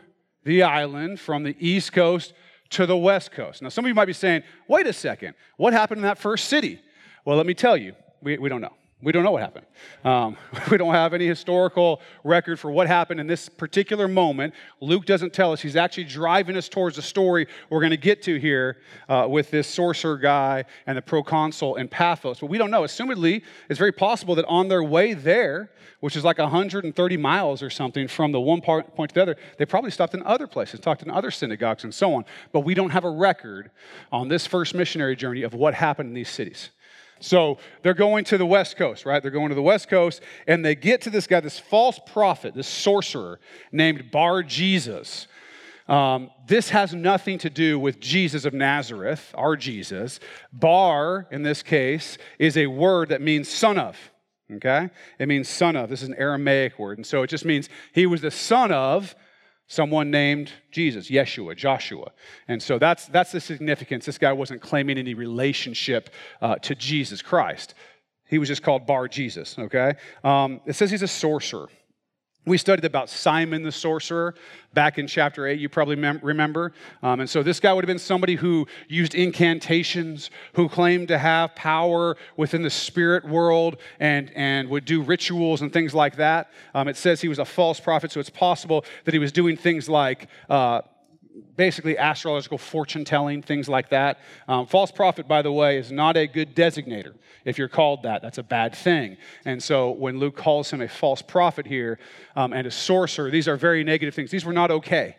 the 0.44 0.64
island 0.64 1.20
from 1.20 1.44
the 1.44 1.56
east 1.60 1.92
coast 1.92 2.34
to 2.72 2.86
the 2.86 2.96
west 2.96 3.32
coast. 3.32 3.62
Now, 3.62 3.70
some 3.70 3.86
of 3.86 3.90
you 3.90 3.96
might 3.96 4.06
be 4.06 4.14
saying, 4.14 4.44
wait 4.68 4.88
a 4.88 4.94
second, 4.94 5.34
what 5.58 5.74
happened 5.74 6.00
in 6.00 6.04
that 6.04 6.18
first 6.18 6.46
city? 6.46 6.80
Well, 7.26 7.36
let 7.36 7.46
me 7.46 7.54
tell 7.54 7.76
you, 7.76 7.94
we, 8.22 8.38
we 8.38 8.48
don't 8.48 8.62
know. 8.62 8.74
We 9.02 9.14
don't 9.14 9.24
know 9.24 9.32
what 9.32 9.42
happened. 9.42 9.66
Um, 10.04 10.36
we 10.72 10.78
don't 10.78 10.94
have 10.94 11.14
any 11.14 11.26
historical 11.26 12.02
record 12.26 12.60
for 12.60 12.70
what 12.70 12.88
happened 12.88 13.22
in 13.22 13.28
this 13.28 13.48
particular 13.48 14.10
moment. 14.10 14.54
Luke 14.82 15.06
doesn't 15.06 15.32
tell 15.32 15.54
us. 15.54 15.62
He's 15.62 15.78
actually 15.78 16.04
driving 16.04 16.58
us 16.58 16.68
towards 16.68 16.98
the 16.98 17.02
story 17.02 17.48
we're 17.70 17.80
going 17.80 17.92
to 17.92 17.98
get 17.98 18.22
to 18.24 18.38
here 18.38 18.78
uh, 19.08 19.26
with 19.30 19.52
this 19.52 19.68
sorcerer 19.68 20.18
guy 20.18 20.66
and 20.86 20.98
the 20.98 21.02
proconsul 21.02 21.78
in 21.78 21.88
Paphos. 21.88 22.42
But 22.42 22.48
we 22.48 22.58
don't 22.58 22.72
know. 22.72 22.82
Assumedly, 22.82 23.42
it's 23.70 23.80
very 23.80 23.94
possible 23.94 24.36
that 24.36 24.46
on 24.46 24.68
their 24.68 24.84
way 24.84 25.14
there, 25.14 25.72
which 26.02 26.18
is 26.18 26.26
like 26.26 26.38
130 26.38 27.18
miles 27.18 27.64
or 27.64 27.70
something 27.70 28.06
from 28.06 28.34
the 28.34 28.40
one 28.42 28.60
point 28.60 29.10
to 29.10 29.14
the 29.14 29.22
other, 29.22 29.38
they 29.58 29.66
probably 29.66 29.92
stopped 29.92 30.14
in 30.14 30.24
other 30.24 30.46
places, 30.46 30.82
talked 30.82 31.04
in 31.04 31.10
other 31.10 31.32
synagogues 31.32 31.86
and 31.86 31.94
so 31.94 32.14
on. 32.16 32.26
But 32.52 32.62
we 32.62 32.74
don't 32.74 32.90
have 32.90 33.06
a 33.06 33.10
record 33.10 33.72
on 34.12 34.28
this 34.28 34.46
first 34.46 34.76
missionary 34.76 35.16
journey 35.16 35.44
of 35.44 35.54
what 35.54 35.74
happened 35.74 36.10
in 36.10 36.14
these 36.14 36.30
cities. 36.30 36.72
So 37.20 37.58
they're 37.82 37.94
going 37.94 38.24
to 38.26 38.38
the 38.38 38.46
West 38.46 38.78
Coast, 38.78 39.06
right? 39.06 39.22
They're 39.22 39.32
going 39.32 39.50
to 39.50 39.56
the 39.56 39.62
West 39.62 39.90
Coast, 39.90 40.22
and 40.48 40.64
they 40.64 40.76
get 40.76 41.02
to 41.02 41.10
this 41.10 41.28
guy, 41.28 41.40
this 41.40 41.60
false 41.60 42.00
prophet, 42.06 42.54
this 42.54 42.68
sorcerer 42.68 43.40
named 43.72 44.12
Bar 44.12 44.44
Jesus. 44.44 45.28
Um, 45.88 46.30
this 46.48 46.70
has 46.70 46.94
nothing 46.94 47.40
to 47.40 47.50
do 47.50 47.80
with 47.80 48.00
Jesus 48.00 48.46
of 48.46 48.54
Nazareth, 48.54 49.34
our 49.34 49.56
Jesus. 49.56 50.20
Bar, 50.54 51.28
in 51.32 51.44
this 51.44 51.64
case, 51.64 52.18
is 52.38 52.58
a 52.58 52.68
word 52.68 53.10
that 53.10 53.22
means 53.22 53.50
son 53.50 53.80
of. 53.80 53.98
Okay? 54.52 54.90
It 55.18 55.28
means 55.28 55.50
son 55.50 55.76
of. 55.76 55.90
This 55.90 56.04
is 56.04 56.10
an 56.10 56.16
Aramaic 56.16 56.78
word. 56.78 56.98
And 57.00 57.06
so 57.06 57.24
it 57.24 57.28
just 57.28 57.46
means 57.46 57.70
he 57.94 58.06
was 58.06 58.22
the 58.22 58.32
son 58.32 58.72
of 58.72 59.16
someone 59.70 60.10
named 60.10 60.52
Jesus, 60.72 61.10
Yeshua, 61.10 61.56
Joshua. 61.56 62.12
And 62.48 62.62
so 62.62 62.80
that's, 62.80 63.06
that's 63.06 63.32
the 63.32 63.40
significance. 63.40 64.04
This 64.04 64.18
guy 64.18 64.34
wasn't 64.34 64.62
claiming 64.62 64.98
any 64.98 65.14
relationship 65.14 66.10
uh, 66.42 66.56
to 66.56 66.76
Jesus 66.76 67.22
Christ. 67.22 67.76
He 68.28 68.40
was 68.40 68.48
just 68.48 68.64
called 68.64 68.86
Bar 68.88 69.08
Jesus, 69.08 69.58
okay? 69.58 69.94
Um, 70.24 70.60
it 70.66 70.74
says 70.74 70.92
he's 70.92 71.04
a 71.04 71.08
sorcerer. 71.08 71.70
We 72.50 72.58
studied 72.58 72.84
about 72.84 73.12
Simon 73.12 73.62
the 73.62 73.72
sorcerer 73.72 74.34
back 74.74 74.98
in 74.98 75.06
chapter 75.06 75.46
8, 75.46 75.60
you 75.60 75.70
probably 75.70 75.96
mem- 75.96 76.20
remember. 76.24 76.74
Um, 77.04 77.20
and 77.20 77.30
so 77.30 77.44
this 77.44 77.60
guy 77.60 77.72
would 77.72 77.84
have 77.84 77.88
been 77.88 78.00
somebody 78.00 78.34
who 78.34 78.66
used 78.88 79.14
incantations, 79.14 80.32
who 80.54 80.68
claimed 80.68 81.10
to 81.10 81.20
have 81.20 81.54
power 81.54 82.18
within 82.38 82.64
the 82.64 82.70
spirit 82.72 83.24
world 83.24 83.78
and, 84.00 84.32
and 84.34 84.68
would 84.70 84.86
do 84.86 85.04
rituals 85.04 85.62
and 85.62 85.72
things 85.72 85.94
like 85.94 86.16
that. 86.16 86.50
Um, 86.74 86.88
it 86.88 86.98
says 86.98 87.22
he 87.22 87.28
was 87.28 87.38
a 87.38 87.46
false 87.46 87.80
prophet, 87.80 88.12
so 88.12 88.20
it's 88.20 88.32
possible 88.32 88.84
that 89.06 89.14
he 89.14 89.20
was 89.20 89.32
doing 89.32 89.56
things 89.56 89.88
like. 89.88 90.28
Uh, 90.50 90.82
basically 91.60 91.98
astrological 91.98 92.58
fortune 92.58 93.04
telling, 93.04 93.42
things 93.42 93.68
like 93.68 93.90
that. 93.90 94.22
Um, 94.48 94.66
false 94.66 94.92
prophet, 94.92 95.28
by 95.28 95.42
the 95.42 95.52
way, 95.52 95.78
is 95.78 95.92
not 95.92 96.16
a 96.16 96.26
good 96.26 96.56
designator. 96.56 97.16
If 97.44 97.58
you're 97.58 97.68
called 97.68 98.04
that, 98.04 98.22
that's 98.22 98.38
a 98.38 98.44
bad 98.44 98.74
thing. 98.74 99.18
And 99.44 99.62
so 99.62 99.92
when 99.92 100.20
Luke 100.20 100.38
calls 100.38 100.72
him 100.72 100.80
a 100.80 100.88
false 100.88 101.22
prophet 101.22 101.68
here 101.68 102.00
um, 102.38 102.54
and 102.54 102.66
a 102.66 102.72
sorcerer, 102.72 103.30
these 103.30 103.50
are 103.50 103.58
very 103.58 103.84
negative 103.84 104.16
things. 104.16 104.32
These 104.32 104.46
were 104.46 104.54
not 104.54 104.72
okay. 104.72 105.18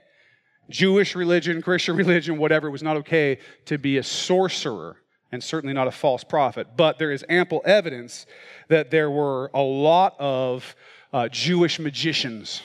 Jewish 0.70 1.14
religion, 1.14 1.60
Christian 1.60 1.94
religion, 2.04 2.38
whatever, 2.38 2.68
it 2.68 2.70
was 2.70 2.82
not 2.82 2.96
okay 2.96 3.38
to 3.66 3.76
be 3.76 3.98
a 3.98 4.02
sorcerer 4.02 4.96
and 5.30 5.44
certainly 5.44 5.74
not 5.74 5.88
a 5.88 5.92
false 5.92 6.24
prophet. 6.24 6.68
But 6.74 6.98
there 6.98 7.12
is 7.12 7.22
ample 7.28 7.60
evidence 7.66 8.24
that 8.68 8.90
there 8.90 9.10
were 9.10 9.50
a 9.52 9.60
lot 9.60 10.16
of 10.18 10.74
uh, 11.12 11.28
Jewish 11.28 11.78
magicians 11.78 12.62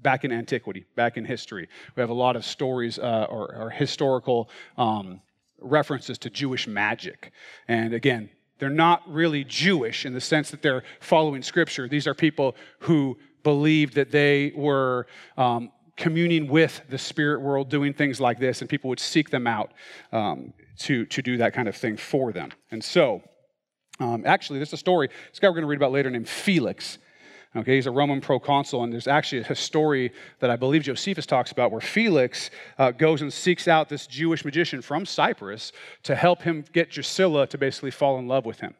back 0.00 0.24
in 0.24 0.32
antiquity, 0.32 0.84
back 0.94 1.16
in 1.16 1.24
history. 1.24 1.68
We 1.94 2.00
have 2.00 2.10
a 2.10 2.14
lot 2.14 2.36
of 2.36 2.44
stories 2.44 2.98
uh, 2.98 3.26
or, 3.28 3.54
or, 3.54 3.70
historical 3.70 4.50
um, 4.76 5.20
references 5.60 6.18
to 6.18 6.30
Jewish 6.30 6.66
magic. 6.66 7.32
And 7.66 7.94
again, 7.94 8.30
they're 8.58 8.70
not 8.70 9.02
really 9.06 9.44
Jewish 9.44 10.06
in 10.06 10.12
the 10.12 10.20
sense 10.20 10.50
that 10.50 10.62
they're 10.62 10.82
following 11.00 11.42
Scripture. 11.42 11.88
These 11.88 12.06
are 12.06 12.14
people 12.14 12.56
who 12.80 13.18
believed 13.42 13.94
that 13.94 14.10
they 14.10 14.52
were 14.54 15.06
um, 15.36 15.70
communing 15.96 16.48
with 16.48 16.82
the 16.88 16.98
spirit 16.98 17.40
world, 17.40 17.68
doing 17.68 17.92
things 17.92 18.20
like 18.20 18.38
this, 18.38 18.60
and 18.60 18.68
people 18.68 18.88
would 18.88 19.00
seek 19.00 19.30
them 19.30 19.46
out 19.46 19.72
um, 20.12 20.52
to, 20.78 21.06
to 21.06 21.22
do 21.22 21.36
that 21.38 21.54
kind 21.54 21.68
of 21.68 21.76
thing 21.76 21.96
for 21.96 22.32
them. 22.32 22.50
And 22.70 22.82
so, 22.82 23.22
um, 23.98 24.24
actually, 24.26 24.58
there's 24.58 24.72
a 24.72 24.78
story, 24.78 25.08
this 25.30 25.38
guy 25.38 25.48
we're 25.48 25.54
going 25.54 25.62
to 25.62 25.68
read 25.68 25.78
about 25.78 25.92
later 25.92 26.10
named 26.10 26.28
Felix. 26.28 26.98
Okay, 27.56 27.76
he's 27.76 27.86
a 27.86 27.90
Roman 27.90 28.20
proconsul, 28.20 28.84
and 28.84 28.92
there's 28.92 29.08
actually 29.08 29.40
a 29.48 29.54
story 29.54 30.12
that 30.40 30.50
I 30.50 30.56
believe 30.56 30.82
Josephus 30.82 31.24
talks 31.24 31.52
about 31.52 31.72
where 31.72 31.80
Felix 31.80 32.50
uh, 32.76 32.90
goes 32.90 33.22
and 33.22 33.32
seeks 33.32 33.66
out 33.66 33.88
this 33.88 34.06
Jewish 34.06 34.44
magician 34.44 34.82
from 34.82 35.06
Cyprus 35.06 35.72
to 36.02 36.14
help 36.14 36.42
him 36.42 36.66
get 36.74 36.90
Drusilla 36.90 37.46
to 37.46 37.56
basically 37.56 37.92
fall 37.92 38.18
in 38.18 38.28
love 38.28 38.44
with 38.44 38.60
him. 38.60 38.74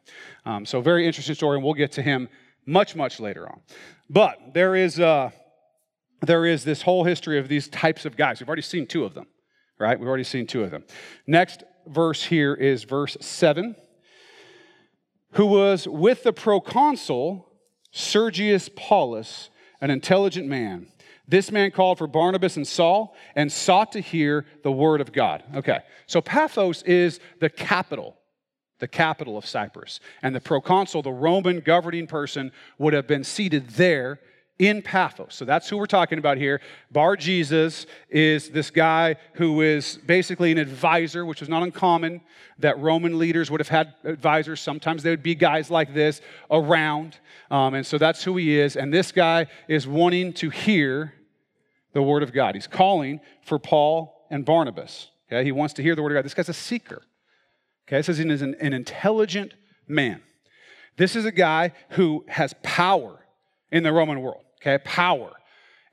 Um, 0.45 0.63
so, 0.63 0.79
very 0.79 1.07
interesting 1.07 1.33
story, 1.33 1.57
and 1.57 1.65
we'll 1.65 1.73
get 1.73 1.91
to 1.93 2.03
him 2.03 2.29
much, 2.67 2.95
much 2.95 3.19
later 3.19 3.49
on. 3.49 3.61
But 4.11 4.53
there 4.53 4.75
is, 4.75 4.99
uh, 4.99 5.31
there 6.21 6.45
is 6.45 6.63
this 6.63 6.83
whole 6.83 7.03
history 7.03 7.39
of 7.39 7.47
these 7.47 7.67
types 7.69 8.05
of 8.05 8.15
guys. 8.15 8.39
We've 8.39 8.47
already 8.47 8.61
seen 8.61 8.85
two 8.85 9.05
of 9.05 9.15
them, 9.15 9.25
right? 9.79 9.99
We've 9.99 10.07
already 10.07 10.23
seen 10.23 10.45
two 10.45 10.63
of 10.63 10.69
them. 10.69 10.83
Next 11.25 11.63
verse 11.87 12.21
here 12.21 12.53
is 12.53 12.83
verse 12.83 13.17
7. 13.21 13.75
Who 15.31 15.47
was 15.47 15.87
with 15.87 16.21
the 16.21 16.31
proconsul 16.31 17.46
Sergius 17.91 18.69
Paulus, 18.75 19.49
an 19.81 19.89
intelligent 19.89 20.47
man. 20.47 20.87
This 21.27 21.51
man 21.51 21.71
called 21.71 21.97
for 21.97 22.07
Barnabas 22.07 22.55
and 22.55 22.67
Saul 22.67 23.15
and 23.35 23.51
sought 23.51 23.91
to 23.93 23.99
hear 23.99 24.45
the 24.63 24.71
word 24.71 25.01
of 25.01 25.11
God. 25.11 25.43
Okay, 25.55 25.79
so 26.05 26.21
Paphos 26.21 26.83
is 26.83 27.19
the 27.39 27.49
capital, 27.49 28.15
the 28.79 28.87
capital 28.87 29.37
of 29.37 29.45
Cyprus. 29.45 29.99
And 30.21 30.33
the 30.33 30.39
proconsul, 30.39 31.01
the 31.01 31.11
Roman 31.11 31.59
governing 31.59 32.07
person, 32.07 32.51
would 32.77 32.93
have 32.93 33.07
been 33.07 33.25
seated 33.25 33.71
there 33.71 34.19
in 34.59 34.81
Paphos. 34.81 35.35
So 35.35 35.45
that's 35.45 35.69
who 35.69 35.77
we're 35.77 35.85
talking 35.85 36.17
about 36.17 36.37
here. 36.37 36.61
Bar 36.91 37.15
Jesus 37.15 37.85
is 38.09 38.49
this 38.49 38.71
guy 38.71 39.17
who 39.33 39.61
is 39.61 39.99
basically 40.05 40.51
an 40.51 40.57
advisor, 40.57 41.25
which 41.25 41.41
was 41.41 41.49
not 41.49 41.63
uncommon 41.63 42.21
that 42.59 42.79
Roman 42.79 43.19
leaders 43.19 43.51
would 43.51 43.59
have 43.59 43.67
had 43.67 43.93
advisors. 44.03 44.59
Sometimes 44.59 45.03
they 45.03 45.11
would 45.11 45.21
be 45.21 45.35
guys 45.35 45.69
like 45.69 45.93
this 45.93 46.21
around. 46.49 47.17
Um, 47.51 47.75
and 47.75 47.85
so 47.85 47.97
that's 47.97 48.23
who 48.23 48.37
he 48.37 48.59
is. 48.59 48.75
And 48.75 48.91
this 48.91 49.11
guy 49.11 49.47
is 49.67 49.87
wanting 49.87 50.33
to 50.33 50.49
hear 50.49 51.13
the 51.93 52.01
word 52.01 52.23
of 52.23 52.33
God. 52.33 52.55
He's 52.55 52.67
calling 52.67 53.19
for 53.43 53.59
Paul 53.59 54.27
and 54.31 54.43
Barnabas. 54.43 55.09
Okay? 55.27 55.43
He 55.43 55.51
wants 55.51 55.75
to 55.75 55.83
hear 55.83 55.95
the 55.95 56.01
word 56.01 56.13
of 56.13 56.15
God. 56.15 56.25
This 56.25 56.33
guy's 56.33 56.49
a 56.49 56.53
seeker. 56.53 57.03
Okay, 57.87 57.99
it 57.99 58.03
says 58.03 58.17
he's 58.17 58.41
an, 58.41 58.55
an 58.59 58.73
intelligent 58.73 59.53
man. 59.87 60.21
This 60.97 61.15
is 61.15 61.23
a 61.23 61.31
guy 61.31 61.71
who 61.91 62.25
has 62.27 62.53
power 62.61 63.23
in 63.71 63.83
the 63.83 63.93
Roman 63.93 64.21
world 64.21 64.43
okay, 64.61 64.77
power. 64.83 65.31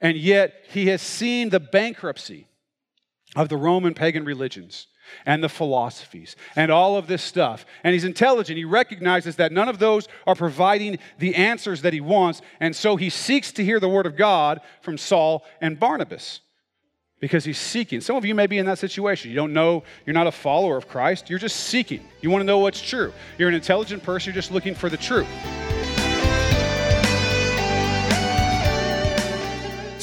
And 0.00 0.16
yet 0.16 0.54
he 0.68 0.86
has 0.88 1.00
seen 1.00 1.50
the 1.50 1.60
bankruptcy 1.60 2.46
of 3.36 3.48
the 3.48 3.56
Roman 3.56 3.94
pagan 3.94 4.24
religions 4.24 4.86
and 5.26 5.42
the 5.42 5.48
philosophies 5.48 6.36
and 6.56 6.70
all 6.70 6.96
of 6.96 7.06
this 7.06 7.22
stuff. 7.22 7.66
And 7.82 7.92
he's 7.92 8.04
intelligent. 8.04 8.56
He 8.56 8.64
recognizes 8.64 9.36
that 9.36 9.52
none 9.52 9.68
of 9.68 9.78
those 9.78 10.08
are 10.26 10.34
providing 10.34 10.98
the 11.18 11.34
answers 11.34 11.82
that 11.82 11.92
he 11.92 12.00
wants. 12.00 12.42
And 12.60 12.74
so 12.74 12.96
he 12.96 13.10
seeks 13.10 13.52
to 13.52 13.64
hear 13.64 13.80
the 13.80 13.88
word 13.88 14.06
of 14.06 14.16
God 14.16 14.60
from 14.82 14.98
Saul 14.98 15.44
and 15.60 15.78
Barnabas 15.78 16.40
because 17.20 17.44
he's 17.44 17.58
seeking. 17.58 18.00
Some 18.00 18.16
of 18.16 18.24
you 18.24 18.34
may 18.34 18.46
be 18.46 18.58
in 18.58 18.66
that 18.66 18.78
situation. 18.78 19.30
You 19.30 19.36
don't 19.36 19.54
know, 19.54 19.82
you're 20.04 20.14
not 20.14 20.26
a 20.26 20.32
follower 20.32 20.76
of 20.76 20.88
Christ, 20.88 21.30
you're 21.30 21.38
just 21.38 21.56
seeking. 21.56 22.06
You 22.20 22.30
want 22.30 22.42
to 22.42 22.46
know 22.46 22.58
what's 22.58 22.82
true. 22.82 23.12
You're 23.38 23.48
an 23.48 23.54
intelligent 23.54 24.02
person, 24.02 24.32
you're 24.32 24.40
just 24.40 24.50
looking 24.50 24.74
for 24.74 24.90
the 24.90 24.98
truth. 24.98 25.28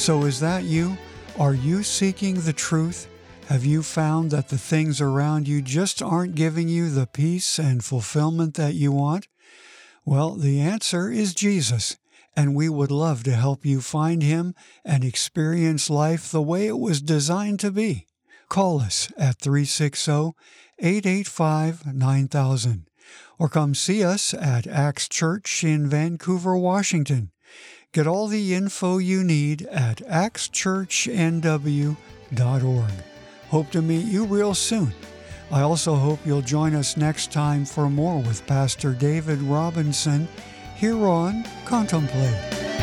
So, 0.02 0.24
is 0.24 0.40
that 0.40 0.64
you? 0.64 0.98
Are 1.38 1.54
you 1.54 1.84
seeking 1.84 2.42
the 2.42 2.54
truth? 2.54 3.08
Have 3.50 3.64
you 3.64 3.84
found 3.84 4.32
that 4.32 4.50
the 4.50 4.58
things 4.58 5.00
around 5.00 5.48
you 5.48 5.62
just 5.62 6.02
aren't 6.02 6.34
giving 6.34 6.68
you 6.68 6.90
the 6.90 7.06
peace 7.06 7.60
and 7.60 7.86
fulfillment 7.86 8.56
that 8.56 8.74
you 8.74 8.92
want? 8.92 9.28
Well, 10.04 10.34
the 10.34 10.60
answer 10.60 11.12
is 11.12 11.36
Jesus, 11.36 11.98
and 12.36 12.56
we 12.56 12.68
would 12.68 12.90
love 12.90 13.24
to 13.26 13.34
help 13.34 13.64
you 13.64 13.80
find 13.80 14.24
Him 14.24 14.56
and 14.84 15.04
experience 15.04 15.88
life 15.88 16.32
the 16.32 16.42
way 16.42 16.66
it 16.66 16.80
was 16.80 17.00
designed 17.00 17.60
to 17.60 17.70
be. 17.70 18.08
Call 18.50 18.82
us 18.82 19.14
at 19.20 19.38
360 19.38 20.32
885 20.80 21.94
9000 21.94 22.88
or 23.38 23.50
come 23.50 23.76
see 23.76 24.04
us 24.04 24.34
at 24.34 24.66
Axe 24.66 25.08
Church 25.08 25.64
in 25.64 25.88
Vancouver, 25.88 26.58
Washington. 26.58 27.30
Get 27.94 28.08
all 28.08 28.28
the 28.28 28.54
info 28.54 29.00
you 29.00 29.22
need 29.22 29.64
at 29.64 29.98
axchurchnw.org. 29.98 32.92
Hope 33.50 33.70
to 33.72 33.82
meet 33.82 34.06
you 34.06 34.24
real 34.24 34.54
soon. 34.54 34.94
I 35.52 35.60
also 35.60 35.96
hope 35.96 36.26
you'll 36.26 36.42
join 36.42 36.74
us 36.74 36.96
next 36.96 37.34
time 37.34 37.66
for 37.66 37.90
more 37.90 38.22
with 38.22 38.48
Pastor 38.48 38.94
David 38.94 39.40
Robinson 39.40 40.30
here 40.78 41.06
on 41.06 41.46
Contemplate. 41.66 42.81